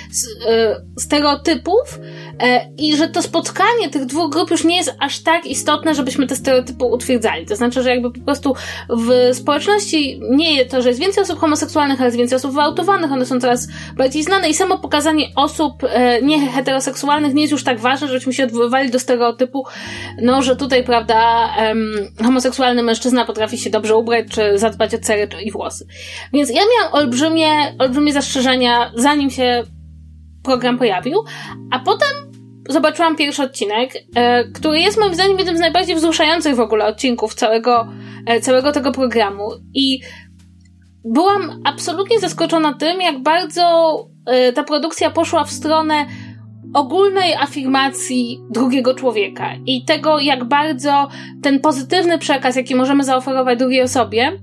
[0.46, 1.98] e, stereotypów
[2.40, 6.26] e, i że to spotkanie tych dwóch grup już nie jest aż tak istotne, żebyśmy
[6.26, 7.46] te stereotypy utwierdzali.
[7.46, 8.54] To znaczy, że jakby po prostu
[8.90, 13.12] w społeczności nie jest to, że jest więcej osób homoseksualnych, ale jest więcej osób wyautowanych,
[13.12, 17.64] one są coraz bardziej znane i samo pokazanie osób e, nie heteroseksualnych nie jest już
[17.64, 19.64] tak ważne, żebyśmy się odwoływali do stereotypu,
[20.22, 21.48] no, że tutaj, prawda,
[22.22, 25.86] homoseksualny mężczyzna potrafi się dobrze ubrać, czy zadbać o cery i włosy.
[26.32, 26.94] Więc ja miałam
[27.28, 29.62] olbrzymie, olbrzymie zastrzeżenia, zanim się
[30.42, 31.24] program pojawił,
[31.70, 32.08] a potem
[32.68, 37.34] zobaczyłam pierwszy odcinek, e, który jest moim zdaniem jednym z najbardziej wzruszających w ogóle odcinków
[37.34, 37.88] całego,
[38.26, 39.50] e, całego tego programu.
[39.74, 40.00] I
[41.04, 43.94] byłam absolutnie zaskoczona tym, jak bardzo
[44.26, 46.06] e, ta produkcja poszła w stronę
[46.74, 51.08] ogólnej afirmacji drugiego człowieka i tego, jak bardzo
[51.42, 54.38] ten pozytywny przekaz, jaki możemy zaoferować drugiej osobie,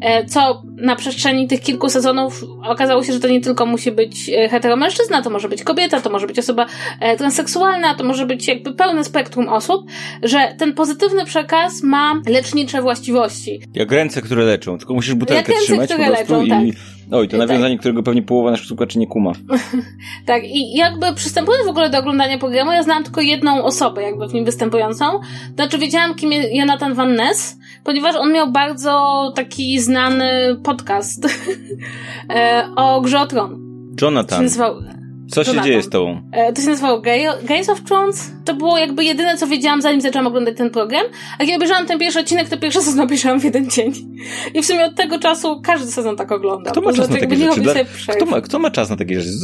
[0.00, 4.28] E, co na przestrzeni tych kilku sezonów okazało się, że to nie tylko musi być
[4.28, 6.66] e, heteromężczyzna, to może być kobieta, to może być osoba
[7.00, 9.86] e, transseksualna, to może być jakby pełne spektrum osób,
[10.22, 13.60] że ten pozytywny przekaz ma lecznicze właściwości.
[13.74, 16.48] Jak ręce, które leczą, tylko musisz butelkę ręce, trzymać które leczą, i...
[16.48, 16.60] Tak.
[17.10, 17.80] Oj, to nawiązanie, tak.
[17.80, 19.32] którego pewnie połowa naszych słuchaczy nie kuma.
[20.26, 24.28] tak, i jakby przystępując w ogóle do oglądania programu, ja znałam tylko jedną osobę jakby
[24.28, 25.04] w nim występującą.
[25.54, 31.28] Znaczy wiedziałam, kim jest Jonathan Van Ness, ponieważ on miał bardzo taki znany podcast
[32.30, 33.60] e, o grze o Tron.
[34.02, 34.38] Jonathan.
[34.38, 34.99] Się nazywał...
[35.30, 36.22] Co się dzieje z tobą?
[36.32, 37.02] E, to się nazywało
[37.42, 38.32] Games of Thrones.
[38.44, 41.02] To było jakby jedyne, co wiedziałam, zanim zaczęłam oglądać ten program.
[41.38, 43.92] A kiedy obejrzałam ten pierwszy odcinek, to pierwszy sezon obejrzałam w jeden dzień.
[44.54, 46.70] I w sumie od tego czasu każdy sezon tak ogląda.
[46.70, 47.60] Kto ma czas na takie rzeczy?
[47.60, 47.74] Dla...
[48.16, 49.38] Kto, ma, kto ma czas na takie rzeczy?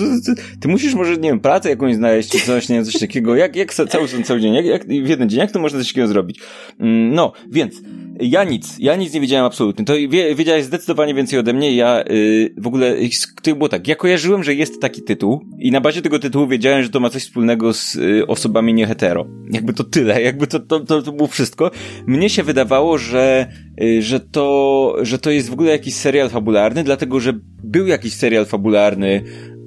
[0.61, 3.37] Ty musisz może, nie wiem, pracę jakąś znaleźć, czy coś, nie wiem, coś takiego.
[3.37, 4.55] Jak, jak cały, cały dzień?
[4.55, 5.41] Jak, jak, w jeden dzień?
[5.41, 6.41] Jak to można coś takiego zrobić?
[6.81, 7.75] Mm, no, więc
[8.21, 9.85] ja nic, ja nic nie wiedziałem absolutnie.
[9.85, 11.77] To wie, wiedziałeś zdecydowanie więcej ode mnie.
[11.77, 12.97] Ja yy, w ogóle,
[13.43, 16.83] to było tak, ja kojarzyłem, że jest taki tytuł i na bazie tego tytułu wiedziałem,
[16.83, 19.27] że to ma coś wspólnego z yy, osobami niehetero.
[19.51, 21.71] Jakby to tyle, jakby to, to, to, to było wszystko.
[22.07, 26.85] Mnie się wydawało, że, yy, że to, że to jest w ogóle jakiś serial fabularny,
[26.85, 27.33] dlatego, że
[27.65, 29.23] był jakiś serial fabularny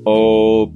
[0.05, 0.67] o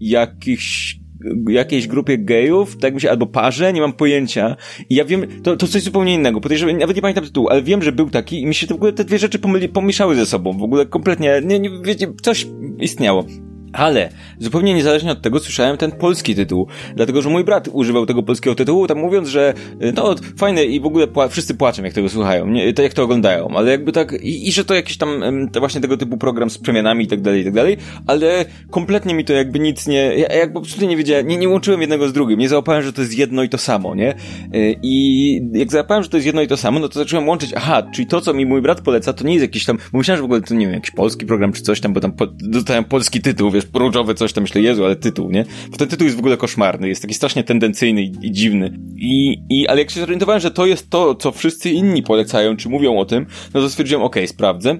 [0.00, 1.01] jakichś
[1.48, 4.56] jakiejś grupie gejów, tak mi się, albo parze, nie mam pojęcia.
[4.90, 6.40] I ja wiem, to, to coś zupełnie innego.
[6.40, 8.92] Podejrzewam, nawet nie pamiętam tytułu, ale wiem, że był taki i mi się w ogóle
[8.92, 10.58] te dwie rzeczy pomyli, pomieszały ze sobą.
[10.58, 12.46] W ogóle kompletnie, nie, nie, wiecie, coś
[12.78, 13.24] istniało.
[13.72, 18.22] Ale zupełnie niezależnie od tego słyszałem ten polski tytuł, dlatego że mój brat używał tego
[18.22, 21.92] polskiego tytułu, tam mówiąc, że y, no fajne i w ogóle pła wszyscy płaczą jak
[21.92, 24.96] tego słuchają, nie, to jak to oglądają, ale jakby tak i, i że to jakiś
[24.96, 28.44] tam to właśnie tego typu program z przemianami i tak dalej, i tak dalej, ale
[28.70, 32.08] kompletnie mi to jakby nic nie, ja jakby absolutnie nie wiedziałem, nie, nie łączyłem jednego
[32.08, 34.14] z drugim, nie załapałem, że to jest jedno i to samo, nie?
[34.54, 37.52] Y, I jak załapałem, że to jest jedno i to samo, no to zacząłem łączyć,
[37.56, 40.18] aha, czyli to, co mi mój brat poleca, to nie jest jakiś tam, bo myślałem,
[40.18, 42.26] że w ogóle to nie wiem, jakiś polski program czy coś tam, bo tam po,
[42.26, 45.44] dostałem polski tytuł, wiesz, wiesz, różowe coś tam, myślę, Jezu, ale tytuł, nie?
[45.70, 48.78] Bo ten tytuł jest w ogóle koszmarny, jest taki strasznie tendencyjny i, i dziwny.
[48.96, 52.68] I, I, ale jak się zorientowałem, że to jest to, co wszyscy inni polecają, czy
[52.68, 54.78] mówią o tym, no to stwierdziłem, okej, okay, sprawdzę.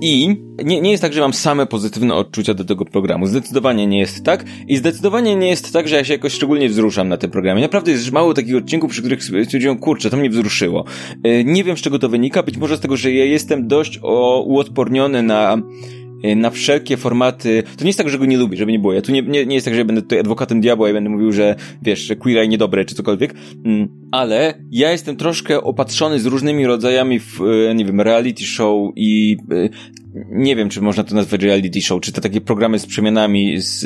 [0.00, 3.26] I nie, nie jest tak, że mam same pozytywne odczucia do tego programu.
[3.26, 4.44] Zdecydowanie nie jest tak.
[4.68, 7.62] I zdecydowanie nie jest tak, że ja się jakoś szczególnie wzruszam na tym programie.
[7.62, 10.84] Naprawdę jest mało takich odcinków, przy których stwierdziłem, kurczę, to mnie wzruszyło.
[11.24, 12.42] E, nie wiem, z czego to wynika.
[12.42, 14.00] Być może z tego, że ja jestem dość
[14.44, 15.58] uodporniony na
[16.36, 17.62] na wszelkie formaty.
[17.76, 18.92] To nie jest tak, że go nie lubię, żeby nie było.
[18.92, 21.10] Ja tu nie, nie, nie jest tak, że ja będę tutaj adwokatem diabła i będę
[21.10, 23.34] mówił, że wiesz, że queer eye niedobre, czy cokolwiek.
[23.64, 28.92] Mm, ale ja jestem troszkę opatrzony z różnymi rodzajami, w, y, nie wiem, reality show
[28.96, 29.70] i y,
[30.30, 33.84] nie wiem, czy można to nazwać reality show, czy to takie programy z przemianami, z,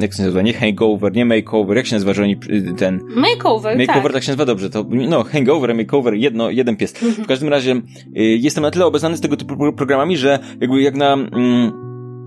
[0.00, 2.36] jak się nazywa, nie hangover, nie makeover, jak się nazywa, że oni
[2.76, 3.00] ten...
[3.16, 4.12] Makeover, Makeover, tak.
[4.12, 7.02] tak się nazywa dobrze, to, no, hangover, makeover, jedno, jeden pies.
[7.02, 7.24] Mhm.
[7.24, 7.80] W każdym razie,
[8.14, 11.72] jestem na tyle obeznany z tego typu programami, że jakby jak na, mm,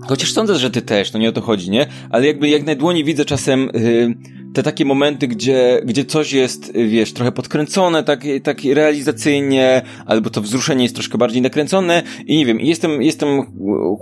[0.08, 1.86] chociaż sądzę, że ty też, to nie o to chodzi, nie?
[2.10, 4.14] Ale jakby jak na dłoni widzę czasem, yy,
[4.54, 10.40] te takie momenty, gdzie, gdzie coś jest, wiesz, trochę podkręcone, tak, tak realizacyjnie, albo to
[10.40, 13.42] wzruszenie jest troszkę bardziej nakręcone i nie wiem, jestem, jestem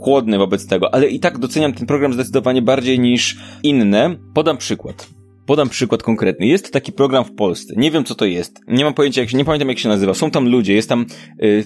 [0.03, 4.17] chłodny wobec tego, ale i tak doceniam ten program zdecydowanie bardziej niż inne.
[4.35, 5.20] Podam przykład.
[5.51, 6.47] Podam przykład konkretny.
[6.47, 7.75] Jest taki program w Polsce.
[7.77, 8.61] Nie wiem, co to jest.
[8.69, 10.15] Nie mam pojęcia, jak się, nie pamiętam, jak się nazywa.
[10.15, 11.07] Są tam ludzie, jest tam,
[11.43, 11.65] y,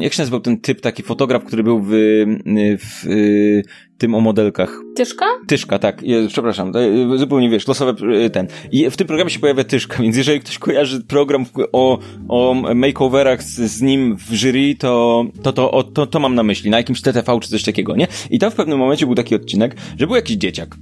[0.00, 3.62] jak się nazywał ten typ, taki fotograf, który był w, y, w, y,
[3.98, 4.80] tym o modelkach.
[4.96, 5.26] Tyszka?
[5.46, 6.02] Tyszka, tak.
[6.02, 6.72] Je, przepraszam,
[7.16, 7.94] zupełnie wiesz, losowe
[8.32, 8.46] ten.
[8.72, 13.42] I w tym programie się pojawia Tyszka, więc jeżeli ktoś kojarzy program o, o makeoverach
[13.42, 16.76] z, z nim w jury, to to, to, o, to to mam na myśli, na
[16.76, 18.06] jakimś TTV czy coś takiego, nie?
[18.30, 20.76] I tam w pewnym momencie był taki odcinek, że był jakiś dzieciak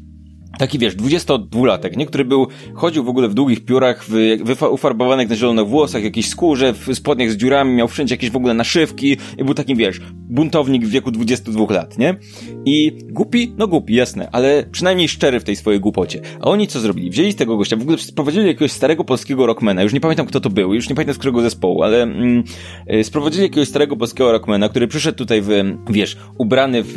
[0.58, 2.06] Taki wiesz, 22-latek, nie?
[2.06, 4.12] Który był, chodził w ogóle w długich piórach, w,
[4.44, 8.36] w ufarbowanych na zielonych włosach, jakiejś skórze, w spodniach z dziurami, miał wszędzie jakieś w
[8.36, 12.16] ogóle naszywki i był takim, wiesz, buntownik w wieku 22 lat, nie?
[12.64, 13.52] I głupi?
[13.58, 16.20] No głupi, jasne, ale przynajmniej szczery w tej swojej głupocie.
[16.40, 17.10] A oni co zrobili?
[17.10, 20.50] Wzięli tego gościa, w ogóle sprowadzili jakiegoś starego polskiego rockmana, już nie pamiętam kto to
[20.50, 22.44] był, już nie pamiętam z którego zespołu, ale mm,
[22.86, 25.48] e, sprowadzili jakiegoś starego polskiego rockmana, który przyszedł tutaj w,
[25.90, 26.94] wiesz, ubrany w,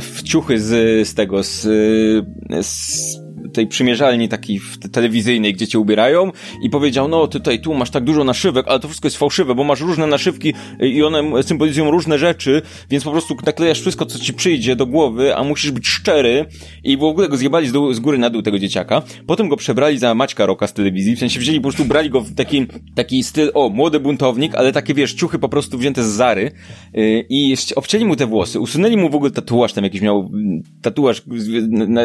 [0.00, 1.60] w ciuchy z, z tego, z,
[2.60, 3.01] z
[3.52, 4.60] tej przymierzalni takiej
[4.92, 8.88] telewizyjnej, gdzie cię ubierają i powiedział, no tutaj tu masz tak dużo naszywek, ale to
[8.88, 13.36] wszystko jest fałszywe, bo masz różne naszywki i one symbolizują różne rzeczy, więc po prostu
[13.46, 16.46] naklejasz wszystko, co ci przyjdzie do głowy, a musisz być szczery
[16.84, 19.02] i w ogóle go zjebali z, dół, z góry na dół tego dzieciaka.
[19.26, 22.20] Potem go przebrali za Maćka Roka z telewizji, w sensie wzięli, po prostu brali go
[22.20, 26.06] w taki, taki styl, o, młody buntownik, ale takie, wiesz, ciuchy po prostu wzięte z
[26.06, 26.50] Zary
[26.94, 30.62] yy, i obcięli mu te włosy, usunęli mu w ogóle tatuaż, tam jakiś miał mm,
[30.82, 31.22] tatuaż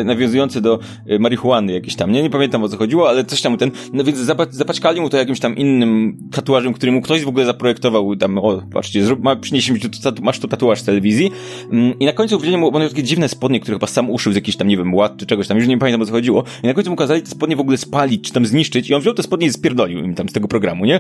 [0.06, 0.80] nawiązujący do
[1.12, 2.24] y, marihuany jakiś tam, nie?
[2.24, 4.20] Nie pamiętam o co chodziło, ale coś tam ten, no więc
[4.52, 8.62] zapaczkali mu to jakimś tam innym tatuażem, który mu ktoś w ogóle zaprojektował tam, o,
[8.74, 9.90] patrzcie, zrób, ma, przyniesie mi tu,
[10.22, 11.32] masz tu tatuaż z telewizji
[11.72, 14.36] mm, i na końcu wzięli mu, bo takie dziwne spodnie, które chyba sam uszył z
[14.36, 16.68] jakiś tam, nie wiem, ład czy czegoś tam, już nie pamiętam o co chodziło i
[16.68, 19.14] na końcu mu kazali te spodnie w ogóle spalić, czy tam zniszczyć i on wziął
[19.14, 21.00] te spodnie i spierdolił im tam z tego programu, nie?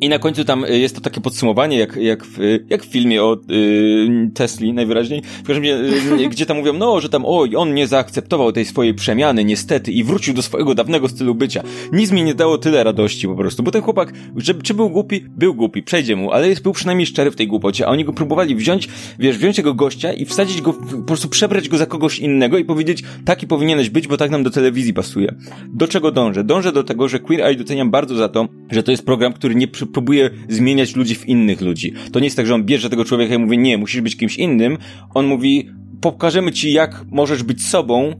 [0.00, 2.38] I na końcu tam y, jest to takie podsumowanie, jak, jak, w,
[2.70, 7.00] jak w filmie o y, Tesli najwyraźniej, w każdym razie, y, gdzie tam mówią, no,
[7.00, 11.08] że tam, oj, on nie zaakceptował tej swojej przemiany, niestety, i wrócił do swojego dawnego
[11.08, 11.62] stylu bycia.
[11.92, 15.24] Nic mi nie dało tyle radości po prostu, bo ten chłopak, że, czy był głupi?
[15.28, 18.12] Był głupi, przejdzie mu, ale jest, był przynajmniej szczery w tej głupocie, a oni go
[18.12, 18.88] próbowali wziąć,
[19.18, 22.64] wiesz, wziąć jego gościa i wsadzić go, po prostu przebrać go za kogoś innego i
[22.64, 25.34] powiedzieć, taki powinieneś być, bo tak nam do telewizji pasuje.
[25.68, 26.44] Do czego dążę?
[26.44, 29.54] Dążę do tego, że Queer Eye doceniam bardzo za to, że to jest program, który
[29.54, 31.92] nie próbuje zmieniać ludzi w innych ludzi.
[32.12, 34.36] To nie jest tak, że on bierze tego człowieka i mówi, nie, musisz być kimś
[34.36, 34.78] innym.
[35.14, 38.14] On mówi, pokażemy ci, jak możesz być sobą,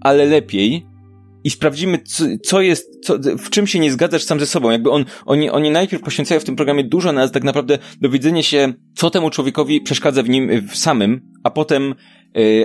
[0.00, 0.86] ale lepiej,
[1.44, 4.70] i sprawdzimy, co, co jest, co, w czym się nie zgadzasz sam ze sobą.
[4.70, 8.72] Jakby on, oni, oni najpierw poświęcają w tym programie dużo na tak naprawdę dowiedzenie się,
[8.96, 11.94] co temu człowiekowi przeszkadza w nim w samym, a potem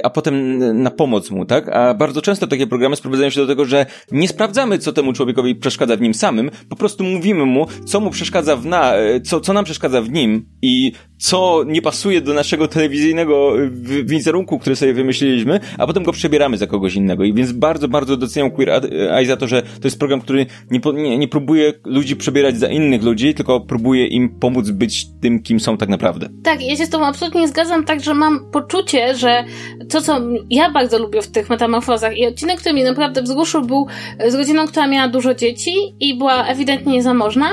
[0.03, 1.69] a potem na pomoc mu, tak?
[1.69, 5.55] A bardzo często takie programy sprowadzają się do tego, że nie sprawdzamy, co temu człowiekowi
[5.55, 9.39] przeszkadza w nim samym, po prostu mówimy mu, co mu przeszkadza w na, y, co,
[9.39, 14.75] co nam przeszkadza w nim i co nie pasuje do naszego telewizyjnego y, wizerunku, który
[14.75, 17.23] sobie wymyśliliśmy, a potem go przebieramy za kogoś innego.
[17.23, 18.69] I więc bardzo, bardzo doceniam Queer
[19.11, 22.67] Eye za to, że to jest program, który nie, nie, nie próbuje ludzi przebierać za
[22.67, 26.29] innych ludzi, tylko próbuje im pomóc być tym, kim są tak naprawdę.
[26.43, 29.43] Tak, ja się z tobą absolutnie zgadzam, tak, że mam poczucie, że
[29.89, 33.87] to, co ja bardzo lubię w tych metamorfozach i odcinek, który mnie naprawdę wzruszył, był
[34.27, 37.49] z rodziną, która miała dużo dzieci i była ewidentnie niezamożna.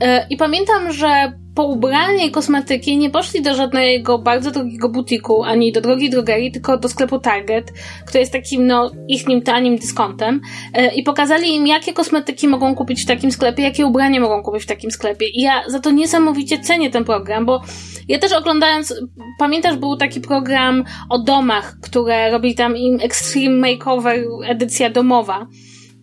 [0.00, 5.44] E, I pamiętam, że po ubranie i kosmetyki nie poszli do żadnego bardzo drogiego butiku,
[5.44, 7.72] ani do drogiej drogerii, tylko do sklepu Target,
[8.06, 10.40] który jest takim, no, ich nim tanim dyskontem
[10.72, 14.62] e, i pokazali im, jakie kosmetyki mogą kupić w takim sklepie, jakie ubranie mogą kupić
[14.62, 15.26] w takim sklepie.
[15.28, 17.62] I ja za to niesamowicie cenię ten program, bo
[18.08, 18.94] ja też oglądając,
[19.38, 25.46] pamiętasz, był taki program o domach, które robili tam im Extreme Makeover, edycja domowa.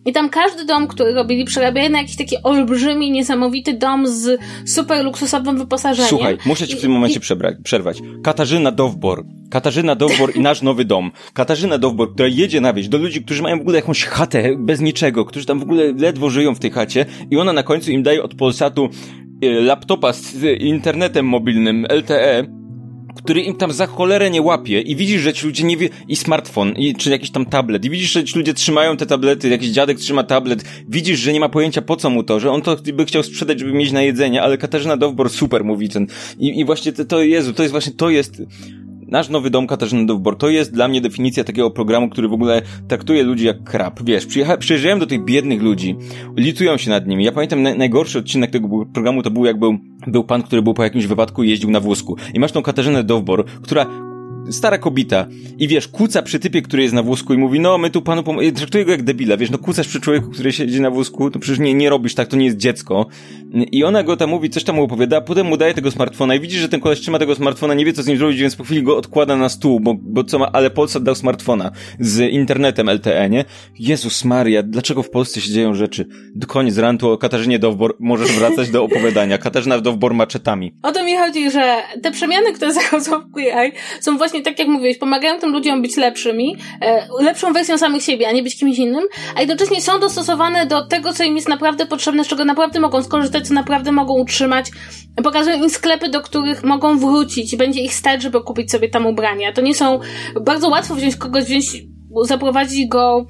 [0.04, 5.04] I tam każdy dom, który robili, przerabiali na jakiś taki olbrzymi, niesamowity dom z super
[5.04, 6.08] luksusowym wyposażeniem.
[6.08, 7.20] Słuchaj, muszę ci w tym momencie I...
[7.62, 7.98] przerwać.
[8.22, 9.24] Katarzyna Dowbor.
[9.50, 11.10] Katarzyna Dowbor i nasz nowy dom.
[11.34, 14.80] Katarzyna Dowbor, która jedzie na wieś do ludzi, którzy mają w ogóle jakąś chatę bez
[14.80, 18.02] niczego, którzy tam w ogóle ledwo żyją w tej chacie i ona na końcu im
[18.02, 18.88] daje od Polsatu
[19.44, 22.61] y, laptopa z internetem mobilnym LTE
[23.14, 26.16] który im tam za cholerę nie łapie i widzisz, że ci ludzie nie wie, i
[26.16, 29.70] smartfon, i, czy jakiś tam tablet, i widzisz, że ci ludzie trzymają te tablety, jakiś
[29.70, 32.76] dziadek trzyma tablet, widzisz, że nie ma pojęcia po co mu to, że on to
[32.94, 36.06] by chciał sprzedać, żeby mieć na jedzenie, ale Katarzyna Dowbor super mówi ten,
[36.38, 38.42] i, i właśnie to, to, Jezu, to jest właśnie, to jest,
[39.12, 42.62] Nasz nowy dom Katarzyny Dowbor to jest dla mnie definicja takiego programu, który w ogóle
[42.88, 44.02] traktuje ludzi jak krab.
[44.02, 44.26] Wiesz,
[44.58, 45.96] przyjeżdżałem do tych biednych ludzi,
[46.36, 47.24] licują się nad nimi.
[47.24, 50.74] Ja pamiętam na, najgorszy odcinek tego programu to był jak był, był pan, który był
[50.74, 52.16] po jakimś wypadku i jeździł na wózku.
[52.34, 53.86] I masz tą Katarzynę Dowbor, która
[54.50, 55.26] stara kobita
[55.58, 58.22] i wiesz, kłóca przy typie, który jest na wózku i mówi, no my tu panu
[58.22, 61.38] pom-, traktuje go jak debila, wiesz, no kłócasz przy człowieku, który siedzi na wózku, to
[61.38, 63.06] przecież nie, nie robisz tak, to nie jest dziecko.
[63.72, 66.40] I ona go tam mówi, coś tam mu opowiada, potem mu daje tego smartfona i
[66.40, 68.64] widzisz, że ten koleś trzyma tego smartfona, nie wie co z nim zrobić, więc po
[68.64, 72.90] chwili go odkłada na stół, bo, bo co ma, ale Polsat dał smartfona z internetem
[72.90, 73.44] LTE, nie?
[73.78, 76.06] Jezus Maria, dlaczego w Polsce się dzieją rzeczy?
[76.34, 79.38] Do koniec rantu o Katarzynie Dowbor możesz wracać do opowiadania.
[79.38, 80.74] Katarzyna Dowbor maczetami.
[80.82, 84.68] O to mi chodzi, że te przemiany, które zachodzą w QI są właśnie tak, jak
[84.68, 88.78] mówiłeś, pomagają tym ludziom być lepszymi, e, lepszą wersją samych siebie, a nie być kimś
[88.78, 89.04] innym,
[89.36, 93.02] a jednocześnie są dostosowane do tego, co im jest naprawdę potrzebne, z czego naprawdę mogą
[93.02, 94.66] skorzystać, co naprawdę mogą utrzymać.
[95.24, 99.52] Pokazują im sklepy, do których mogą wrócić, będzie ich stać, żeby kupić sobie tam ubrania.
[99.52, 100.00] To nie są,
[100.40, 101.91] bardzo łatwo wziąć kogoś, wziąć
[102.22, 103.26] zaprowadzić go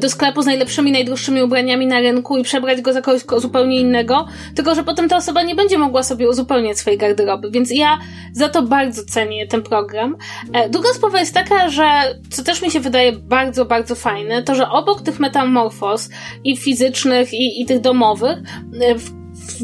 [0.00, 4.26] do sklepu z najlepszymi, najdroższymi ubraniami na rynku i przebrać go za kogoś zupełnie innego,
[4.54, 7.98] tylko że potem ta osoba nie będzie mogła sobie uzupełniać swojej garderoby, więc ja
[8.32, 10.16] za to bardzo cenię ten program.
[10.52, 11.84] E, druga sprawa jest taka, że
[12.30, 16.08] co też mi się wydaje bardzo, bardzo fajne, to że obok tych metamorfoz
[16.44, 18.38] i fizycznych i, i tych domowych,
[18.80, 18.94] e,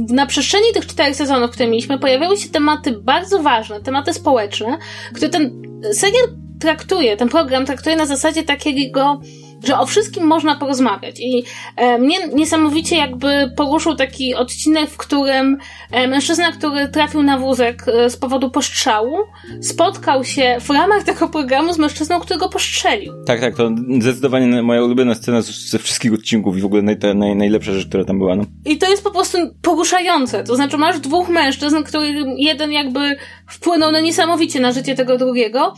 [0.09, 4.79] na przestrzeni tych czterech sezonów, które mieliśmy, pojawiały się tematy bardzo ważne, tematy społeczne,
[5.15, 6.25] które ten serial
[6.63, 9.21] traktuje, ten program traktuje na zasadzie takiego,
[9.65, 11.21] że o wszystkim można porozmawiać.
[11.21, 11.45] I
[11.77, 15.59] e, mnie niesamowicie jakby poruszył taki odcinek, w którym
[15.91, 19.17] e, mężczyzna, który trafił na wózek e, z powodu postrzału,
[19.61, 23.13] spotkał się w ramach tego programu z mężczyzną, który go postrzelił.
[23.27, 23.71] Tak, tak, to
[24.01, 28.05] zdecydowanie moja ulubiona scena ze wszystkich odcinków i w ogóle naj, naj, najlepsza rzecz, która
[28.05, 28.37] tam była.
[28.37, 28.45] No.
[28.65, 30.45] I to jest po prostu poruszające.
[30.45, 33.17] To znaczy masz dwóch mężczyzn, który jeden jakby
[33.49, 35.75] wpłynął no niesamowicie na życie tego drugiego,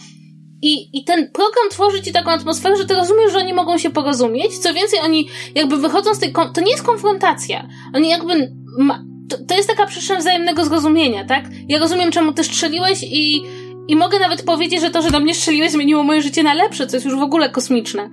[0.64, 3.90] i, I ten program tworzy ci taką atmosferę, że ty rozumiesz, że oni mogą się
[3.90, 4.58] porozumieć.
[4.58, 6.32] Co więcej, oni jakby wychodzą z tej.
[6.54, 7.68] To nie jest konfrontacja.
[7.94, 8.52] Oni jakby.
[8.78, 11.44] Ma, to, to jest taka przestrzeń wzajemnego zrozumienia, tak?
[11.68, 13.42] Ja rozumiem, czemu ty strzeliłeś i,
[13.88, 16.86] i mogę nawet powiedzieć, że to, że do mnie strzeliłeś, zmieniło moje życie na lepsze,
[16.86, 18.10] co jest już w ogóle kosmiczne.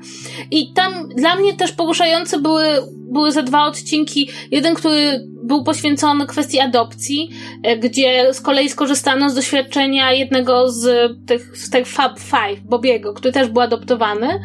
[0.51, 2.65] I tam dla mnie też poruszające były,
[3.11, 4.29] były ze dwa odcinki.
[4.51, 7.29] Jeden, który był poświęcony kwestii adopcji,
[7.63, 13.13] e, gdzie z kolei skorzystano z doświadczenia jednego z tych, z tych Fab Five, Bobiego,
[13.13, 14.39] który też był adoptowany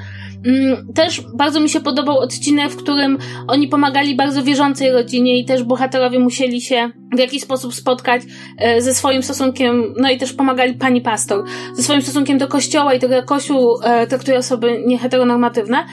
[0.46, 5.44] Mm, też bardzo mi się podobał odcinek, w którym oni pomagali bardzo wierzącej rodzinie i
[5.44, 8.22] też bohaterowie musieli się w jakiś sposób spotkać
[8.58, 12.94] e, ze swoim stosunkiem, no i też pomagali pani pastor, ze swoim stosunkiem do kościoła
[12.94, 15.86] i tego, jak kościół e, traktuje osoby nieheteronormatywne.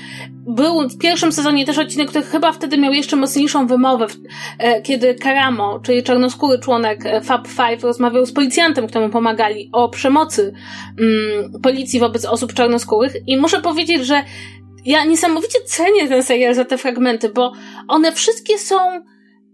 [0.48, 4.08] Był w pierwszym sezonie też odcinek, który chyba wtedy miał jeszcze mocniejszą wymowę,
[4.60, 10.54] e, kiedy Karamo, czyli czarnoskóry członek Fab Five, rozmawiał z policjantem, któremu pomagali o przemocy
[11.00, 14.24] mm, policji wobec osób czarnoskórych i muszę powiedzieć, że
[14.86, 17.54] ja niesamowicie cenię ten serial za te fragmenty, bo
[17.88, 18.76] one wszystkie są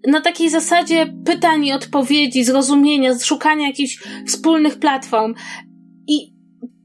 [0.08, 3.98] na takiej zasadzie pytań i odpowiedzi, zrozumienia, szukania jakichś
[4.28, 5.34] wspólnych platform.
[6.08, 6.34] I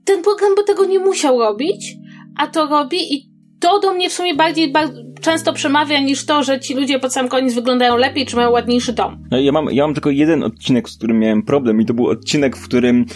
[0.04, 1.96] ten program by tego nie musiał robić,
[2.36, 4.72] a to robi i to do mnie w sumie bardziej
[5.20, 8.92] często przemawia niż to, że ci ludzie pod sam koniec wyglądają lepiej, czy mają ładniejszy
[8.92, 9.24] dom.
[9.30, 12.06] No, ja, mam, ja mam tylko jeden odcinek, z którym miałem problem i to był
[12.06, 13.06] odcinek, w którym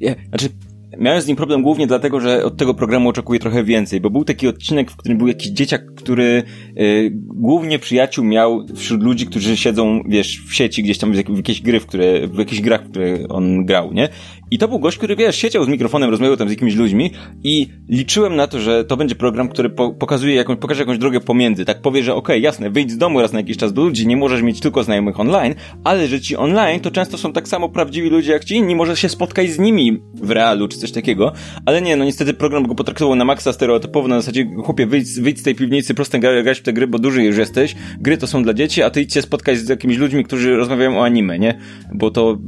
[0.00, 0.48] ja, znaczy,
[0.96, 4.24] Miałem z nim problem głównie dlatego, że od tego programu oczekuję trochę więcej, bo był
[4.24, 6.42] taki odcinek, w którym był jakiś dzieciak, który
[6.78, 11.30] y, głównie przyjaciół miał wśród ludzi, którzy siedzą, wiesz, w sieci gdzieś tam w, jak,
[11.30, 14.08] w gry, w które, w jakichś grach, w które on grał, nie?
[14.50, 17.10] I to był gość, który, wiesz, siedział z mikrofonem, rozmawiał tam z jakimiś ludźmi
[17.44, 21.20] i liczyłem na to, że to będzie program, który po pokazuje jakąś, pokaże jakąś drogę
[21.20, 21.64] pomiędzy.
[21.64, 24.06] Tak powie, że okej, okay, jasne, wyjdź z domu raz na jakiś czas do ludzi,
[24.06, 27.68] nie możesz mieć tylko znajomych online, ale że ci online to często są tak samo
[27.68, 31.32] prawdziwi ludzie jak ci inni, możesz się spotkać z nimi w realu, czy coś takiego.
[31.66, 35.40] Ale nie, no niestety program go potraktował na maksa stereotypowo, na zasadzie, chłopie, wyjdź, wyjdź
[35.40, 38.42] z tej piwnicy, prosto grać w te gry, bo duży już jesteś, gry to są
[38.42, 41.58] dla dzieci, a ty idź się spotkać z jakimiś ludźmi, którzy rozmawiają o anime, nie?
[41.94, 42.38] Bo to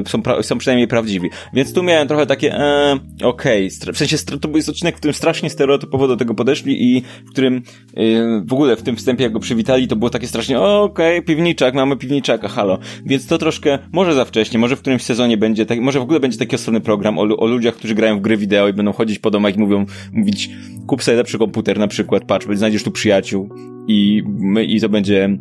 [0.00, 1.30] y, są, są przynajmniej prawdziwi.
[1.52, 3.92] Więc tu miałem trochę takie, e, okej, okay.
[3.92, 7.62] w sensie to był odcinek, w którym strasznie stereotypowo do tego podeszli i w którym
[7.98, 11.26] y, w ogóle w tym wstępie, jak go przywitali, to było takie strasznie, okej, okay,
[11.26, 12.78] piwniczak, mamy piwniczaka, halo.
[13.06, 16.20] Więc to troszkę, może za wcześnie, może w którymś sezonie będzie, tak, może w ogóle
[16.20, 19.18] będzie taki osobny program o, o ludziach, którzy grają w gry wideo i będą chodzić
[19.18, 20.50] po domach i mówią, mówić,
[20.86, 23.48] kup sobie lepszy komputer na przykład, patrz, znajdziesz tu przyjaciół
[23.88, 25.38] i, my, i to będzie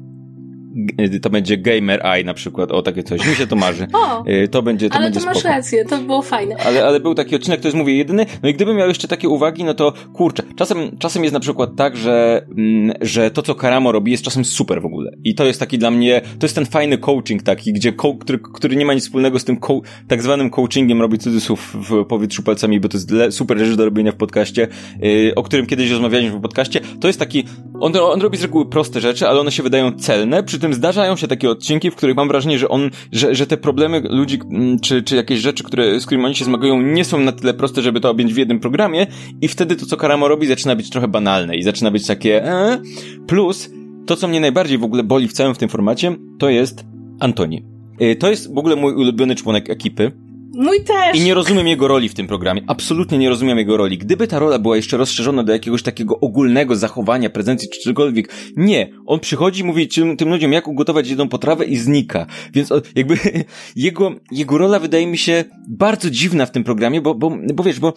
[1.22, 3.28] to będzie Gamer Eye na przykład, o takie coś.
[3.28, 3.88] Mi się to marzy.
[4.00, 5.56] O, y, to będzie to Ale będzie to masz spoko.
[5.56, 6.56] rację, to było fajne.
[6.66, 8.26] Ale, ale był taki odcinek, to jest mówię jedyny.
[8.44, 11.76] No i gdybym miał jeszcze takie uwagi, no to kurczę, czasem, czasem jest na przykład
[11.76, 15.12] tak, że, mm, że to co Karamo robi jest czasem super w ogóle.
[15.24, 18.40] I to jest taki dla mnie, to jest ten fajny coaching taki, gdzie co, który,
[18.54, 22.44] który nie ma nic wspólnego z tym co, tak zwanym coachingiem, robi cudzysłów w powietrzu
[22.44, 24.68] palcami, bo to jest super rzecz do robienia w podcaście,
[25.02, 26.80] yy, o którym kiedyś rozmawialiśmy w podcaście.
[27.00, 27.44] To jest taki,
[27.80, 31.16] on, on robi z reguły proste rzeczy, ale one się wydają celne, przy tym zdarzają
[31.16, 34.80] się takie odcinki, w których mam wrażenie, że on, że, że te problemy ludzi, mm,
[34.80, 37.82] czy, czy jakieś rzeczy, które, z którymi oni się zmagają, nie są na tyle proste,
[37.82, 39.08] żeby to objąć w jednym programie
[39.42, 42.82] i wtedy to, co Karamo robi, zaczyna być trochę banalne i zaczyna być takie e?
[43.28, 43.70] plus
[44.06, 46.86] to, co mnie najbardziej w ogóle boli w całym w tym formacie, to jest
[47.20, 47.64] Antoni.
[48.02, 50.12] Y, to jest w ogóle mój ulubiony członek ekipy.
[50.54, 51.18] Mój też.
[51.18, 52.62] I nie rozumiem jego roli w tym programie.
[52.68, 53.98] Absolutnie nie rozumiem jego roli.
[53.98, 58.34] Gdyby ta rola była jeszcze rozszerzona do jakiegoś takiego ogólnego zachowania, prezencji czy czegokolwiek.
[58.58, 58.90] Nie.
[59.06, 62.26] On przychodzi, mówi tym, tym ludziom, jak ugotować jedną potrawę i znika.
[62.54, 63.18] Więc jakby
[63.76, 67.80] jego, jego rola wydaje mi się bardzo dziwna w tym programie, bo, bo, bo wiesz,
[67.80, 67.94] bo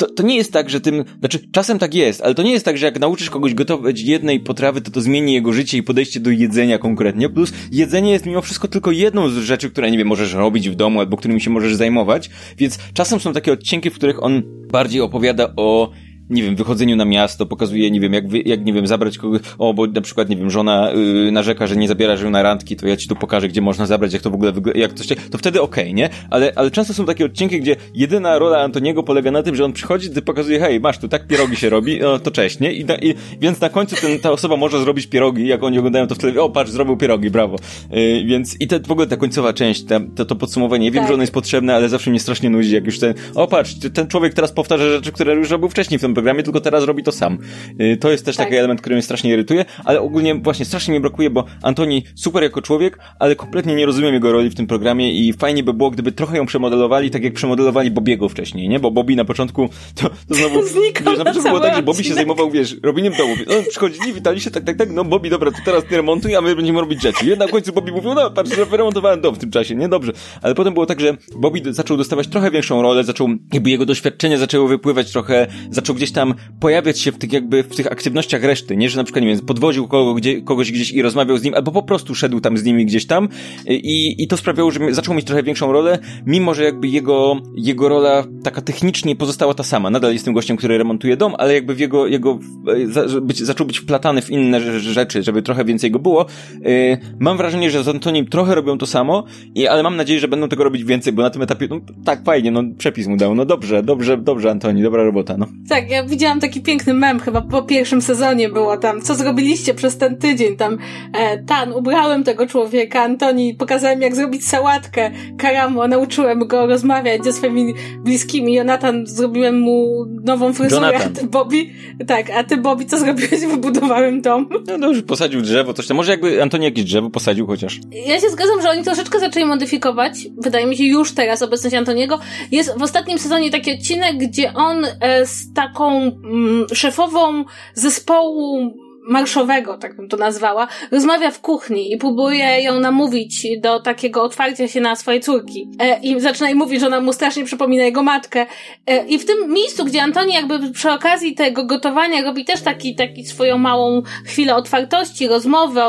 [0.00, 2.64] to, to nie jest tak, że tym, znaczy czasem tak jest, ale to nie jest
[2.64, 6.20] tak, że jak nauczysz kogoś gotować jednej potrawy, to to zmieni jego życie i podejście
[6.20, 7.28] do jedzenia konkretnie.
[7.28, 10.74] Plus jedzenie jest mimo wszystko tylko jedną z rzeczy, które, nie wiem, możesz robić w
[10.74, 14.42] domu albo którymi się możesz zajmować, więc czasem są takie odcinki, w których on
[14.72, 15.90] bardziej opowiada o
[16.30, 19.74] nie wiem, wychodzeniu na miasto, pokazuje, nie wiem, jak, jak nie wiem, zabrać kogoś, o,
[19.74, 22.86] bo na przykład, nie wiem, żona yy, narzeka, że nie zabierasz ją na randki, to
[22.86, 25.38] ja ci tu pokażę, gdzie można zabrać, jak to w ogóle wygląda, jak coś, to
[25.38, 26.08] wtedy okej, okay, nie?
[26.30, 29.72] Ale, ale często są takie odcinki, gdzie jedyna rola Antoniego polega na tym, że on
[29.72, 32.72] przychodzi, ty pokazuje, hej, masz tu, tak pierogi się robi, no to cześć, nie?
[32.72, 36.06] I, na, i więc na końcu ten, ta osoba może zrobić pierogi, jak oni oglądają
[36.06, 37.56] to wtedy, o, patrz, zrobił pierogi, brawo.
[37.90, 41.08] Yy, więc i te, w ogóle ta końcowa część, ta, to, to podsumowanie, wiem, tak.
[41.08, 44.06] że ono jest potrzebne, ale zawsze mnie strasznie nudzi, jak już ten, o, patrz, ten
[44.06, 47.12] człowiek teraz powtarza rzeczy, które już robił wcześniej w tym programie, tylko teraz robi to
[47.12, 47.38] sam.
[47.80, 48.46] Y, to jest też tak.
[48.46, 52.42] taki element, który mnie strasznie irytuje, ale ogólnie właśnie strasznie mi brakuje, bo Antoni super
[52.42, 55.90] jako człowiek, ale kompletnie nie rozumiem jego roli w tym programie i fajnie by było,
[55.90, 58.80] gdyby trochę ją przemodelowali, tak jak przemodelowali Bobiego wcześniej, nie?
[58.80, 60.62] Bo Bobby na początku to, to znowu...
[60.66, 63.34] Znikał wiesz, na początku było tak, że Bobby się zajmował, wiesz, robieniem domu.
[63.46, 66.40] No, przychodzili, witali się, tak, tak, tak, no Bobby, dobra, to teraz nie remontuj, a
[66.40, 67.26] my będziemy robić rzeczy.
[67.26, 69.88] Jednak w końcu Bobby mówił, no patrz, że wyremontowałem dom w tym czasie, nie?
[69.88, 70.12] Dobrze.
[70.42, 74.38] Ale potem było tak, że Bobby zaczął dostawać trochę większą rolę, zaczął, jakby jego doświadczenie
[74.38, 78.76] zaczęło wypływać trochę, zaczął gdzieś tam pojawiać się w tych jakby w tych aktywnościach reszty,
[78.76, 81.54] nie, że na przykład, nie wiem, podwoził kogo, gdzie, kogoś gdzieś i rozmawiał z nim,
[81.54, 83.28] albo po prostu szedł tam z nimi gdzieś tam
[83.66, 87.88] i, i to sprawiało, że zaczął mieć trochę większą rolę, mimo że jakby jego, jego
[87.88, 89.90] rola taka technicznie pozostała ta sama.
[89.90, 92.38] Nadal jest tym gościem, który remontuje dom, ale jakby w jego, jego
[92.86, 96.26] za, być, zaczął być wplatany w inne rzeczy, żeby trochę więcej go było.
[96.60, 100.28] Yy, mam wrażenie, że z Antonim trochę robią to samo, i, ale mam nadzieję, że
[100.28, 103.34] będą tego robić więcej, bo na tym etapie, no tak, fajnie, no przepis mu dał,
[103.34, 105.46] no dobrze, dobrze, dobrze Antoni, dobra robota, no.
[105.68, 109.74] Tak, ja ja widziałam taki piękny mem, chyba po pierwszym sezonie było tam, co zrobiliście
[109.74, 110.78] przez ten tydzień, tam
[111.12, 117.32] e, Tan, ubrałem tego człowieka, Antoni, pokazałem jak zrobić sałatkę, Karamo, nauczyłem go rozmawiać ze
[117.32, 121.12] swoimi bliskimi, Jonathan, zrobiłem mu nową fryzurę, Jonathan.
[121.16, 121.70] a ty Bobby,
[122.06, 123.40] tak, a ty Bobby, co zrobiłeś?
[123.50, 124.48] Wybudowałem dom.
[124.66, 127.80] No dobrze, posadził drzewo, coś tam, może jakby Antoni jakieś drzewo posadził chociaż.
[127.92, 132.18] Ja się zgadzam, że oni troszeczkę zaczęli modyfikować, wydaje mi się już teraz obecność Antoniego.
[132.52, 138.72] Jest w ostatnim sezonie taki odcinek, gdzie on e, z taką mm, szefową zespołu
[139.10, 144.68] marszowego, tak bym to nazwała, rozmawia w kuchni i próbuje ją namówić do takiego otwarcia
[144.68, 145.68] się na swoje córki.
[145.78, 148.46] E, I zaczyna jej mówić, że ona mu strasznie przypomina jego matkę.
[148.86, 152.94] E, I w tym miejscu, gdzie Antoni jakby przy okazji tego gotowania robi też taki,
[152.94, 155.80] taki swoją małą chwilę otwartości, rozmowy,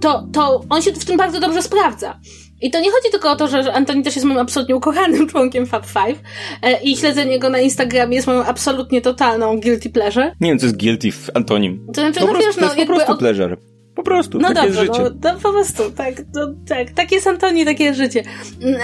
[0.00, 2.20] to, to on się w tym bardzo dobrze sprawdza.
[2.62, 5.66] I to nie chodzi tylko o to, że Antoni też jest moim absolutnie ukochanym członkiem
[5.66, 6.20] Fab Five
[6.62, 10.32] e, i śledzenie go na Instagramie jest moją absolutnie totalną guilty pleasure.
[10.40, 11.86] Nie wiem, co jest guilty w Antonim.
[11.86, 13.56] To znaczy, po no prostu, wiesz, no, to jest po prostu pleasure.
[13.94, 15.10] Po prostu, no takie dobrze, jest życie.
[15.22, 18.22] No, no po prostu, tak, no, tak, tak jest Antoni, takie jest życie.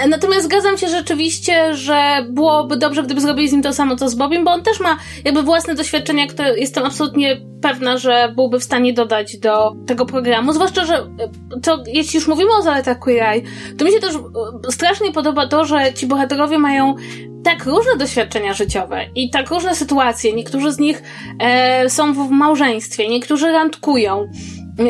[0.09, 4.15] Natomiast zgadzam się rzeczywiście, że byłoby dobrze, gdyby zrobili z nim to samo, co z
[4.15, 8.63] Bobiem, bo on też ma jakby własne doświadczenia, które jestem absolutnie pewna, że byłby w
[8.63, 10.53] stanie dodać do tego programu.
[10.53, 13.41] Zwłaszcza, że e, to, jeśli już mówimy o zaletach Queer Eye,
[13.77, 16.95] to mi się też e, strasznie podoba to, że ci bohaterowie mają
[17.43, 20.33] tak różne doświadczenia życiowe i tak różne sytuacje.
[20.33, 21.03] Niektórzy z nich
[21.39, 24.27] e, są w małżeństwie, niektórzy randkują,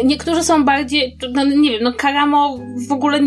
[0.04, 2.60] niektórzy są bardziej, no nie wiem, no Karamo
[2.90, 3.20] w ogóle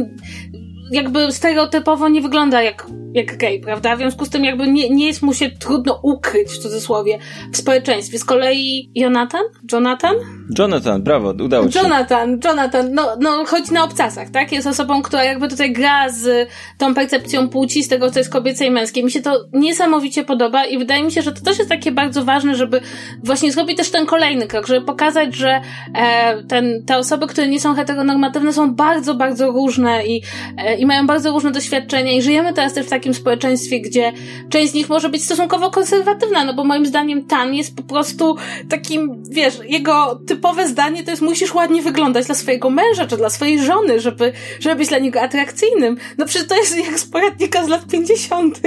[0.92, 3.96] jakby stereotypowo nie wygląda jak jak gej, prawda?
[3.96, 7.18] W związku z tym jakby nie, nie jest mu się trudno ukryć, w cudzysłowie,
[7.52, 8.18] w społeczeństwie.
[8.18, 9.42] Z kolei Jonathan?
[9.72, 10.16] Jonathan?
[10.58, 11.80] Jonathan, brawo, udało się.
[11.80, 14.52] Jonathan, Jonathan, no, no chodzi na obcasach, tak?
[14.52, 18.66] Jest osobą, która jakby tutaj gra z tą percepcją płci, z tego, co jest kobiece
[18.66, 19.02] i męskie.
[19.02, 22.24] Mi się to niesamowicie podoba i wydaje mi się, że to też jest takie bardzo
[22.24, 22.80] ważne, żeby
[23.24, 25.60] właśnie zrobić też ten kolejny krok, żeby pokazać, że
[25.94, 30.22] e, ten, te osoby, które nie są heteronormatywne są bardzo, bardzo różne i,
[30.58, 34.12] e, i mają bardzo różne doświadczenia i żyjemy teraz też w takim społeczeństwie, gdzie
[34.50, 38.36] część z nich może być stosunkowo konserwatywna, no bo moim zdaniem Tan jest po prostu
[38.68, 43.30] takim, wiesz, jego typowe zdanie to jest musisz ładnie wyglądać dla swojego męża, czy dla
[43.30, 45.96] swojej żony, żeby, żeby być dla niego atrakcyjnym.
[46.18, 48.60] No przecież to jest jak z poradnika z lat 50.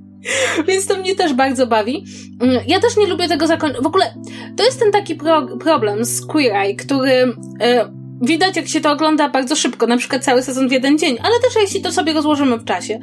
[0.68, 2.04] Więc to mnie też bardzo bawi.
[2.40, 3.82] Mm, ja też nie lubię tego zakończenia.
[3.82, 4.14] W ogóle
[4.56, 8.92] to jest ten taki pro problem z Queer Eye, który y widać, jak się to
[8.92, 12.12] ogląda bardzo szybko, na przykład cały sezon w jeden dzień, ale też jeśli to sobie
[12.12, 12.98] rozłożymy w czasie,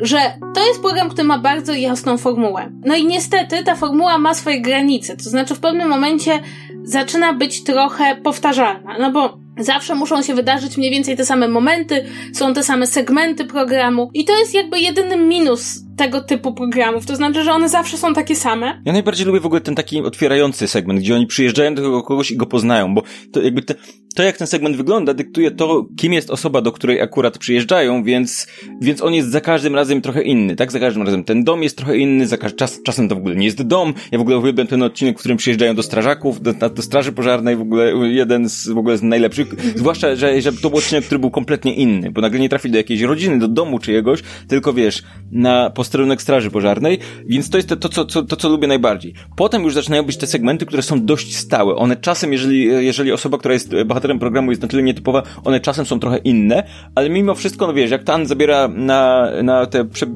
[0.00, 0.18] że
[0.54, 2.72] to jest program, który ma bardzo jasną formułę.
[2.84, 6.40] No i niestety ta formuła ma swoje granice, to znaczy w pewnym momencie
[6.82, 12.04] zaczyna być trochę powtarzalna, no bo Zawsze muszą się wydarzyć mniej więcej te same momenty,
[12.32, 17.06] są te same segmenty programu i to jest jakby jedyny minus tego typu programów.
[17.06, 18.82] To znaczy, że one zawsze są takie same.
[18.84, 22.36] Ja najbardziej lubię w ogóle ten taki otwierający segment, gdzie oni przyjeżdżają do kogoś i
[22.36, 23.74] go poznają, bo to jakby te,
[24.16, 28.46] to jak ten segment wygląda, dyktuje to, kim jest osoba, do której akurat przyjeżdżają, więc,
[28.80, 30.72] więc on jest za każdym razem trochę inny, tak?
[30.72, 33.44] Za każdym razem ten dom jest trochę inny, za czas, czasem to w ogóle nie
[33.44, 33.94] jest dom.
[34.12, 37.56] Ja w ogóle uwielbiam ten odcinek, w którym przyjeżdżają do strażaków, do, do straży pożarnej,
[37.56, 39.48] w ogóle jeden z w ogóle z najlepszych.
[39.76, 42.76] Zwłaszcza, że, że to był odcinek, który był kompletnie inny, bo nagle nie trafi do
[42.76, 47.76] jakiejś rodziny, do domu czyjegoś, tylko wiesz, na posterunek straży pożarnej, więc to jest to,
[47.76, 49.14] to, co, to, to, co lubię najbardziej.
[49.36, 51.74] Potem już zaczynają być te segmenty, które są dość stałe.
[51.74, 55.86] One czasem, jeżeli, jeżeli osoba, która jest bohaterem programu jest na tyle nietypowa, one czasem
[55.86, 60.06] są trochę inne, ale mimo wszystko, no wiesz, jak Tan zabiera na, na te prze,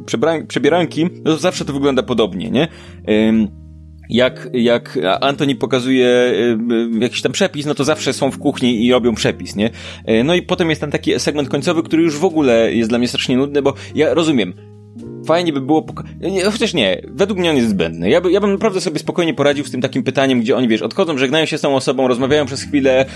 [0.48, 2.68] przebieranki, no to zawsze to wygląda podobnie, nie?
[3.28, 3.60] Ym,
[4.10, 6.58] jak, jak Antoni pokazuje y,
[6.96, 9.70] y, jakiś tam przepis, no to zawsze są w kuchni i robią przepis, nie?
[10.08, 12.98] Y, no i potem jest tam taki segment końcowy, który już w ogóle jest dla
[12.98, 14.54] mnie strasznie nudny, bo ja rozumiem,
[15.30, 15.86] fajnie by było,
[16.20, 18.10] nie, chociaż nie, według mnie on jest zbędny.
[18.10, 20.82] Ja, by, ja bym naprawdę sobie spokojnie poradził z tym takim pytaniem, gdzie oni, wiesz,
[20.82, 23.06] odchodzą, żegnają się z tą osobą, rozmawiają przez chwilę,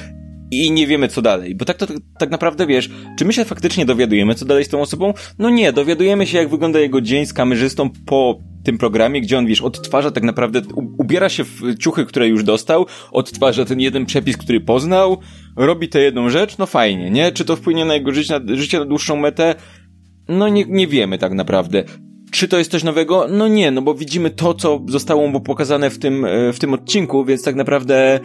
[0.50, 1.54] i nie wiemy co dalej.
[1.54, 1.86] Bo tak to
[2.18, 5.14] tak naprawdę wiesz, czy my się faktycznie dowiadujemy co dalej z tą osobą?
[5.38, 9.46] No nie, dowiadujemy się jak wygląda jego dzień z kamerzystą po tym programie, gdzie on
[9.46, 10.62] wiesz, odtwarza tak naprawdę,
[10.98, 15.18] ubiera się w ciuchy, które już dostał, odtwarza ten jeden przepis, który poznał,
[15.56, 17.32] robi tę jedną rzecz, no fajnie, nie?
[17.32, 19.54] Czy to wpłynie na jego życie na, życie na dłuższą metę?
[20.28, 21.84] No nie, nie wiemy tak naprawdę.
[22.30, 23.26] Czy to jest coś nowego?
[23.30, 26.74] No nie, no bo widzimy to, co zostało mu pokazane w tym, e, w tym
[26.74, 28.20] odcinku, więc tak naprawdę,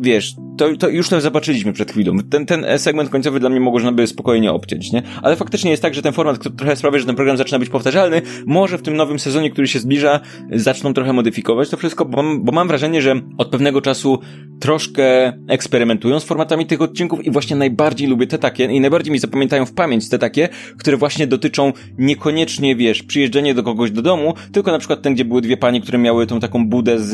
[0.00, 2.18] wiesz, to, to już to zobaczyliśmy przed chwilą.
[2.30, 5.02] Ten, ten segment końcowy dla mnie można by spokojnie obciąć, nie?
[5.22, 7.68] Ale faktycznie jest tak, że ten format który trochę sprawia, że ten program zaczyna być
[7.68, 8.22] powtarzalny.
[8.46, 12.44] Może w tym nowym sezonie, który się zbliża, zaczną trochę modyfikować to wszystko, bo mam,
[12.44, 14.18] bo mam wrażenie, że od pewnego czasu
[14.60, 19.18] troszkę eksperymentują z formatami tych odcinków i właśnie najbardziej lubię te takie i najbardziej mi
[19.18, 20.48] zapamiętają w pamięć te takie,
[20.78, 25.24] które właśnie dotyczą niekoniecznie, wiesz, przyjeżdżenia do kogoś do domu, tylko na przykład ten, gdzie
[25.24, 27.12] były dwie panie, które miały tą taką budę z,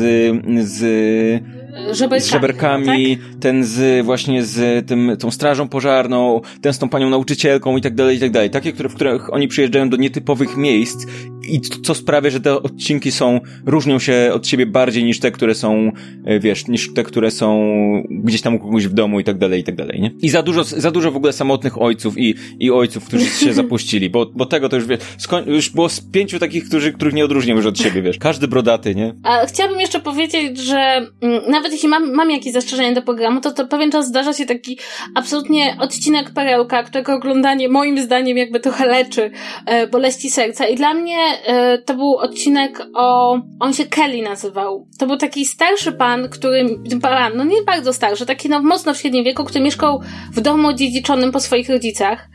[0.63, 0.83] z
[2.19, 3.32] z żeberkami, tak?
[3.43, 7.95] Ten z właśnie z tym, tą strażą pożarną, ten z tą panią nauczycielką i tak
[7.95, 8.49] dalej, i tak dalej.
[8.49, 11.05] Takie, które, w których oni przyjeżdżają do nietypowych miejsc
[11.47, 15.55] i co sprawia, że te odcinki są, różnią się od siebie bardziej niż te, które
[15.55, 15.91] są,
[16.25, 17.73] e, wiesz, niż te, które są
[18.09, 20.11] gdzieś tam u kogoś w domu i tak dalej, i tak dalej, nie?
[20.21, 24.09] I za dużo, za dużo w ogóle samotnych ojców i, i ojców, którzy się zapuścili,
[24.09, 24.99] bo, bo tego to już, wiesz,
[25.45, 28.17] już było z pięciu takich, którzy, których nie odróżniam już od siebie, wiesz.
[28.17, 29.13] Każdy brodaty, nie?
[29.23, 30.77] A chciałabym jeszcze powiedzieć, że
[31.21, 34.45] mm, nawet jeśli mam, mam jakieś zastrzeżenia do programu, to, to pewien czas zdarza się
[34.45, 34.79] taki
[35.15, 39.31] absolutnie odcinek perełka, którego oglądanie moim zdaniem jakby trochę leczy
[39.65, 44.87] e, boleści serca i dla mnie e, to był odcinek o, on się Kelly nazywał.
[44.99, 48.97] To był taki starszy pan, który, pan, no nie bardzo starszy, taki no mocno w
[48.97, 52.29] średnim wieku, który mieszkał w domu dziedziczonym po swoich rodzicach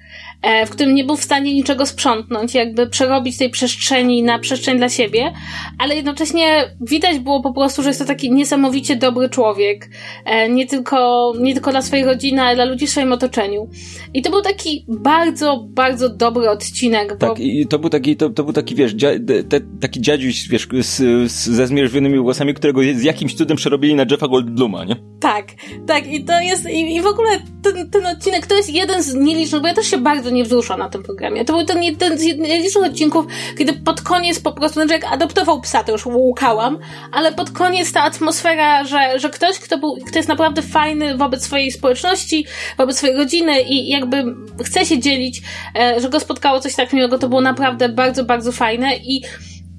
[0.66, 4.88] w którym nie był w stanie niczego sprzątnąć, jakby przerobić tej przestrzeni na przestrzeń dla
[4.88, 5.32] siebie,
[5.78, 9.90] ale jednocześnie widać było po prostu, że jest to taki niesamowicie dobry człowiek.
[10.24, 13.68] E, nie tylko, nie tylko dla swojej rodziny, ale dla ludzi w swoim otoczeniu.
[14.14, 17.18] I to był taki bardzo, bardzo dobry odcinek.
[17.18, 17.26] Bo...
[17.26, 19.08] Tak, i to był taki, to, to był taki, wiesz, dzia,
[19.48, 20.96] te, taki dziadziuś, wiesz, z,
[21.32, 24.96] z, ze zmierzwionymi głosami, którego z jakimś cudem przerobili na Jeffa Goldbluma, nie?
[25.20, 25.46] Tak,
[25.86, 27.30] tak, i to jest, i, i w ogóle
[27.62, 30.78] ten, ten odcinek to jest jeden z nielicznych, bo ja też się bardzo nie wzruszam
[30.78, 31.44] na tym programie.
[31.44, 33.26] To był ten jeden z nielicznych odcinków,
[33.58, 36.78] kiedy pod koniec po prostu, znaczy jak adoptował psa, to już łukałam,
[37.12, 41.44] ale pod koniec ta atmosfera, że, że ktoś, kto, był, kto jest naprawdę fajny wobec
[41.44, 42.46] swojej społeczności,
[42.78, 44.24] wobec swojej rodziny i jakby
[44.64, 45.42] chce się dzielić,
[45.78, 49.22] e, że go spotkało coś tak miłego, to było naprawdę bardzo, bardzo fajne i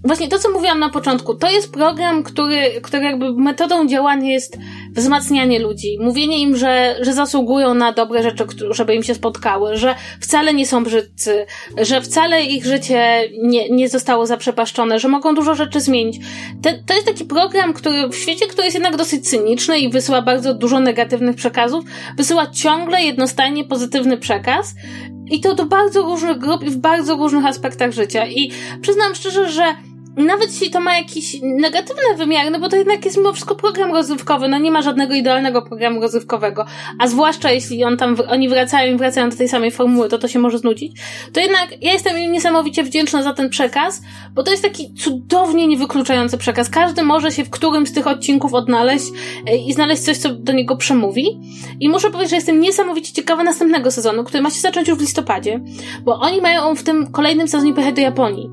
[0.04, 4.58] właśnie to, co mówiłam na początku, to jest program, który, który jakby metodą działania jest
[4.96, 9.96] wzmacnianie ludzi, mówienie im, że, że zasługują na dobre rzeczy, żeby im się spotkały, że
[10.20, 11.46] wcale nie są brzydcy,
[11.78, 16.20] że wcale ich życie nie, nie zostało zaprzepaszczone, że mogą dużo rzeczy zmienić.
[16.62, 20.22] Te, to jest taki program, który w świecie, który jest jednak dosyć cyniczny i wysyła
[20.22, 21.86] bardzo dużo negatywnych przekazów,
[22.18, 24.76] wysyła ciągle jednostajnie pozytywny przekaz
[25.32, 28.28] i to do bardzo różnych grup i w bardzo różnych aspektach życia.
[28.28, 29.64] I przyznam szczerze, że
[30.26, 33.92] nawet jeśli to ma jakiś negatywny wymiar, no bo to jednak jest mimo wszystko program
[33.92, 36.66] rozrywkowy, no nie ma żadnego idealnego programu rozrywkowego,
[37.00, 40.28] a zwłaszcza jeśli on tam, oni wracają i wracają do tej samej formuły, to to
[40.28, 41.02] się może znudzić,
[41.34, 44.02] to jednak ja jestem im niesamowicie wdzięczna za ten przekaz,
[44.34, 46.70] bo to jest taki cudownie niewykluczający przekaz.
[46.70, 49.06] Każdy może się w którymś z tych odcinków odnaleźć
[49.48, 51.40] e, i znaleźć coś, co do niego przemówi.
[51.80, 55.02] I muszę powiedzieć, że jestem niesamowicie ciekawa następnego sezonu, który ma się zacząć już w
[55.02, 55.60] listopadzie,
[56.04, 58.50] bo oni mają w tym kolejnym sezonie pojechać do Japonii.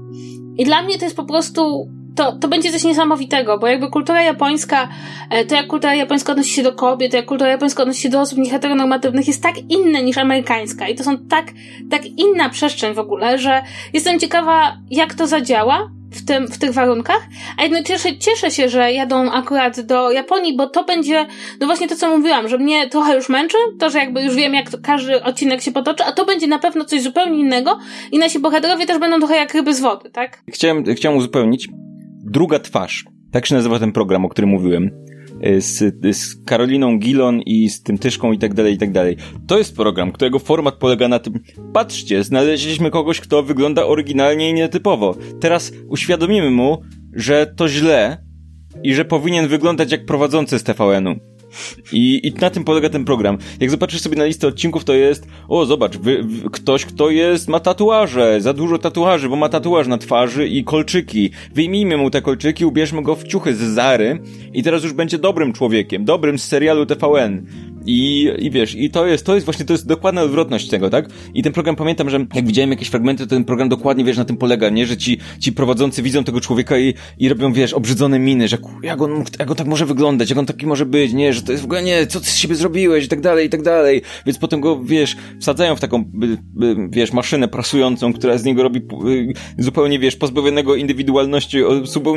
[0.59, 4.23] I dla mnie to jest po prostu to, to będzie coś niesamowitego, bo jakby kultura
[4.23, 4.89] japońska,
[5.31, 8.09] e, to jak kultura japońska odnosi się do kobiet, to jak kultura japońska odnosi się
[8.09, 10.89] do osób nieheteronormatywnych jest tak inne niż amerykańska.
[10.89, 11.47] I to są tak,
[11.91, 16.73] tak inna przestrzeń w ogóle, że jestem ciekawa, jak to zadziała w, tym, w tych
[16.73, 17.27] warunkach,
[17.59, 21.27] a jednocześnie cieszę się, że jadą akurat do Japonii, bo to będzie,
[21.61, 24.55] no właśnie to, co mówiłam, że mnie trochę już męczy, to, że jakby już wiem,
[24.55, 27.79] jak to, każdy odcinek się potoczy, a to będzie na pewno coś zupełnie innego
[28.13, 30.43] i nasi bohaterowie też będą trochę jak ryby z wody, tak?
[30.49, 31.69] Chciałem, chciałem uzupełnić.
[32.25, 33.05] Druga twarz.
[33.33, 34.91] Tak się nazywa ten program, o którym mówiłem.
[35.45, 39.17] Y, z, z Karoliną Gilon i z tym Tyszką i tak dalej, i tak dalej.
[39.47, 41.41] To jest program, którego format polega na tym,
[41.73, 45.15] patrzcie, znaleźliśmy kogoś, kto wygląda oryginalnie i nietypowo.
[45.41, 46.83] Teraz uświadomimy mu,
[47.13, 48.25] że to źle
[48.83, 51.36] i że powinien wyglądać jak prowadzący z TVN-u.
[51.93, 53.39] I, I na tym polega ten program.
[53.61, 57.61] Jak zobaczysz sobie na listę odcinków, to jest, o zobacz, wy, ktoś, kto jest, ma
[57.61, 61.31] tatuaże, za dużo tatuaży, bo ma tatuaż na twarzy i kolczyki.
[61.55, 65.53] Wyjmijmy mu te kolczyki, ubierzmy go w ciuchy z Zary i teraz już będzie dobrym
[65.53, 67.47] człowiekiem, dobrym z serialu TVN.
[67.87, 71.09] I, I wiesz, i to jest, to jest właśnie, to jest dokładna odwrotność tego, tak?
[71.35, 74.25] I ten program, pamiętam, że jak widziałem jakieś fragmenty, to ten program dokładnie, wiesz, na
[74.25, 74.87] tym polega, nie?
[74.87, 79.03] Że ci, ci prowadzący widzą tego człowieka i, i robią, wiesz, obrzydzone miny, że jak
[79.03, 81.33] on, jak on tak może wyglądać, jak on taki może być, nie?
[81.33, 83.51] Że to jest w ogóle, nie, co ty z siebie zrobiłeś i tak dalej, i
[83.51, 84.03] tak dalej.
[84.27, 86.05] Więc potem go, wiesz, wsadzają w taką,
[86.91, 91.59] wiesz, maszynę prasującą, która z niego robi y, zupełnie, wiesz, pozbawionego indywidualności,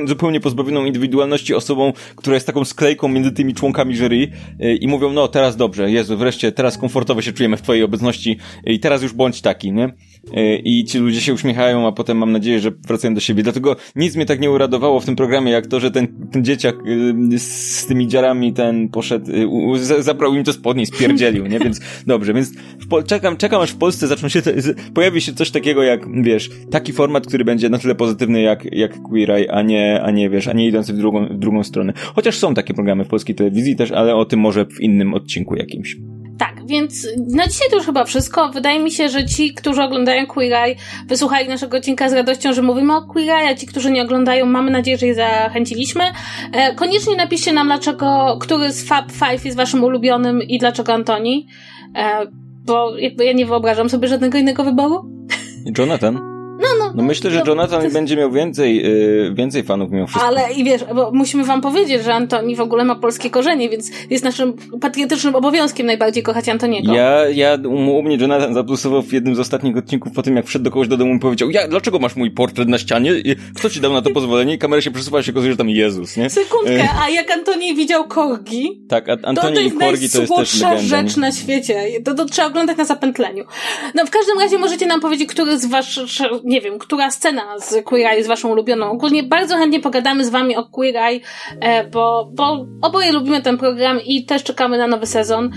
[0.06, 4.28] zupełnie pozbawioną indywidualności osobą, która jest taką sklejką między tymi członkami jury
[4.62, 8.38] y, i mówią, no teraz dobrze, Jezu, wreszcie teraz komfortowo się czujemy w twojej obecności
[8.66, 9.94] i teraz już bądź taki, nie?
[10.28, 13.44] Y, i ci ludzie się uśmiechają, a potem mam nadzieję, że wracają do siebie.
[13.44, 16.76] Dlatego nic mnie tak nie uradowało w tym programie, jak to, że ten, ten dzieciak
[17.34, 19.32] y, z tymi dziarami ten poszedł,
[19.76, 21.60] y, zabrał im to spodnie spierdzielił, nie?
[21.60, 22.52] Więc dobrze, więc
[23.06, 24.42] czekam, czekam aż w Polsce zaczną się,
[24.94, 29.02] pojawi się coś takiego jak, wiesz, taki format, który będzie na tyle pozytywny jak, jak
[29.02, 31.94] Queer Eye, a nie, a nie, wiesz, a nie idący w drugą, w drugą stronę.
[32.16, 35.56] Chociaż są takie programy w polskiej telewizji też, ale o tym może w innym odcinku
[35.56, 35.98] jakimś.
[36.40, 38.50] Tak, więc na dzisiaj to już chyba wszystko.
[38.50, 40.76] Wydaje mi się, że ci, którzy oglądają Queer Eye,
[41.08, 44.46] wysłuchali naszego odcinka z radością, że mówimy o Queer Eye, a ci, którzy nie oglądają,
[44.46, 46.04] mamy nadzieję, że je zachęciliśmy.
[46.54, 51.48] E, koniecznie napiszcie nam, dlaczego, który z Fab Five jest waszym ulubionym i dlaczego Antoni.
[51.96, 52.28] E,
[52.66, 55.06] bo jakby ja nie wyobrażam sobie żadnego innego wyboru.
[55.78, 56.39] Jonathan?
[57.00, 57.08] No, no.
[57.08, 57.94] No myślę, że Jonathan jest...
[57.94, 60.28] będzie miał więcej, yy, więcej fanów mimo wszystko.
[60.28, 63.92] Ale i wiesz, bo musimy wam powiedzieć, że Antoni w ogóle ma polskie korzenie, więc
[64.10, 66.94] jest naszym patriotycznym obowiązkiem najbardziej kochać Antoniego.
[66.94, 70.66] Ja, ja u mnie Jonathan zaplusował w jednym z ostatnich odcinków po tym, jak wszedł
[70.66, 73.12] do kogoś do domu i powiedział, ja, dlaczego masz mój portret na ścianie?
[73.56, 74.54] Kto ci dał na to pozwolenie?
[74.54, 76.30] I kamera się przesuwa, się okazuje, że tam Jezus, nie?
[76.30, 78.82] Sekundkę, y- a jak Antoni widział Korgi?
[78.90, 80.84] Tak, a Antoni i Korgi to jest też legenda.
[80.84, 81.84] rzecz na świecie.
[82.06, 83.44] To, to trzeba oglądać na zapętleniu.
[83.96, 86.00] No w każdym razie możecie nam powiedzieć, który z was,
[86.44, 88.92] nie wiem, która scena z Queer Eye jest waszą ulubioną.
[88.92, 91.20] Ogólnie bardzo chętnie pogadamy z wami o Queer Eye,
[91.62, 95.52] e, bo, bo oboje lubimy ten program i też czekamy na nowy sezon.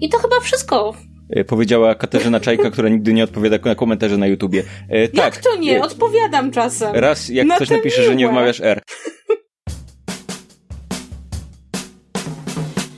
[0.00, 0.94] I to chyba wszystko
[1.30, 4.62] e, powiedziała Katarzyna Czajka, która nigdy nie odpowiada na komentarze na YouTubie.
[4.88, 5.78] E, tak, Jak to nie?
[5.78, 6.94] E, Odpowiadam czasem.
[6.94, 8.10] Raz, jak na ktoś napisze, miłe.
[8.10, 8.80] że nie wmawiasz R.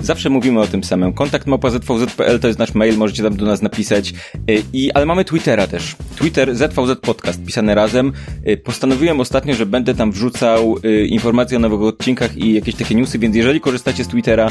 [0.04, 1.12] Zawsze mówimy o tym samym.
[1.12, 4.14] Kontakt małpa.zvz.pl to jest nasz mail, możecie tam do nas napisać.
[4.50, 5.96] Y, I, ale mamy Twittera też.
[6.16, 8.12] Twitter ZVZ Podcast, pisane razem.
[8.48, 12.94] Y, postanowiłem ostatnio, że będę tam wrzucał y, informacje o nowych odcinkach i jakieś takie
[12.94, 14.48] newsy, więc jeżeli korzystacie z Twittera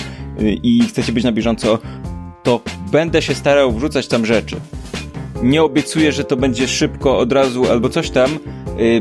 [0.64, 1.80] i chcecie być na bieżąco,
[2.44, 4.56] to będę się starał wrzucać tam rzeczy.
[5.44, 8.40] Nie obiecuję, że to będzie szybko od razu albo coś tam,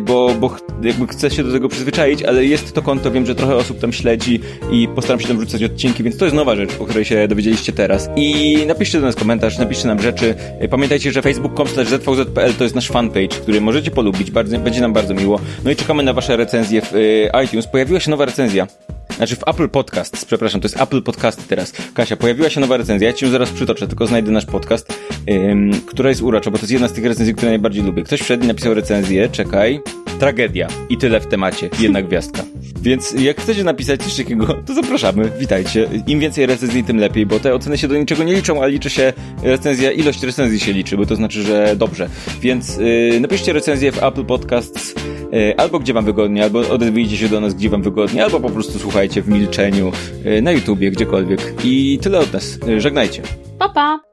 [0.00, 3.56] bo, bo jakby chcę się do tego przyzwyczaić, ale jest to konto, wiem, że trochę
[3.56, 4.40] osób tam śledzi
[4.72, 7.72] i postaram się tam wrzucać odcinki, więc to jest nowa rzecz, o której się dowiedzieliście
[7.72, 8.10] teraz.
[8.16, 10.34] I napiszcie do nas komentarz, napiszcie nam rzeczy.
[10.62, 14.92] Y, pamiętajcie, że facebook.com zvz.pl to jest nasz fanpage, który możecie polubić, bardzo, będzie nam
[14.92, 15.40] bardzo miło.
[15.64, 17.66] No i czekamy na wasze recenzje w y, iTunes.
[17.66, 18.66] Pojawiła się nowa recenzja
[19.16, 21.72] znaczy w Apple Podcast, przepraszam, to jest Apple Podcast teraz.
[21.94, 24.98] Kasia, pojawiła się nowa recenzja, ja ci ją zaraz przytoczę, tylko znajdę nasz podcast,
[25.30, 28.02] ym, która jest urocza, bo to jest jedna z tych recenzji, które najbardziej lubię.
[28.02, 29.80] Ktoś wszedł i napisał recenzję, czekaj,
[30.22, 32.42] tragedia i tyle w temacie, jedna gwiazdka.
[32.82, 35.88] Więc jak chcecie napisać coś takiego, to zapraszamy, witajcie.
[36.06, 38.90] Im więcej recenzji, tym lepiej, bo te oceny się do niczego nie liczą, a liczy
[38.90, 39.12] się
[39.42, 42.08] recenzja, ilość recenzji się liczy, bo to znaczy, że dobrze.
[42.40, 44.94] Więc yy, napiszcie recenzję w Apple Podcasts
[45.32, 48.50] yy, albo gdzie wam wygodnie, albo odezwijcie się do nas, gdzie wam wygodnie, albo po
[48.50, 49.92] prostu słuchajcie w milczeniu,
[50.24, 51.54] yy, na YouTubie, gdziekolwiek.
[51.64, 52.58] I tyle od nas.
[52.66, 53.22] Yy, żegnajcie.
[53.58, 54.11] Pa, pa!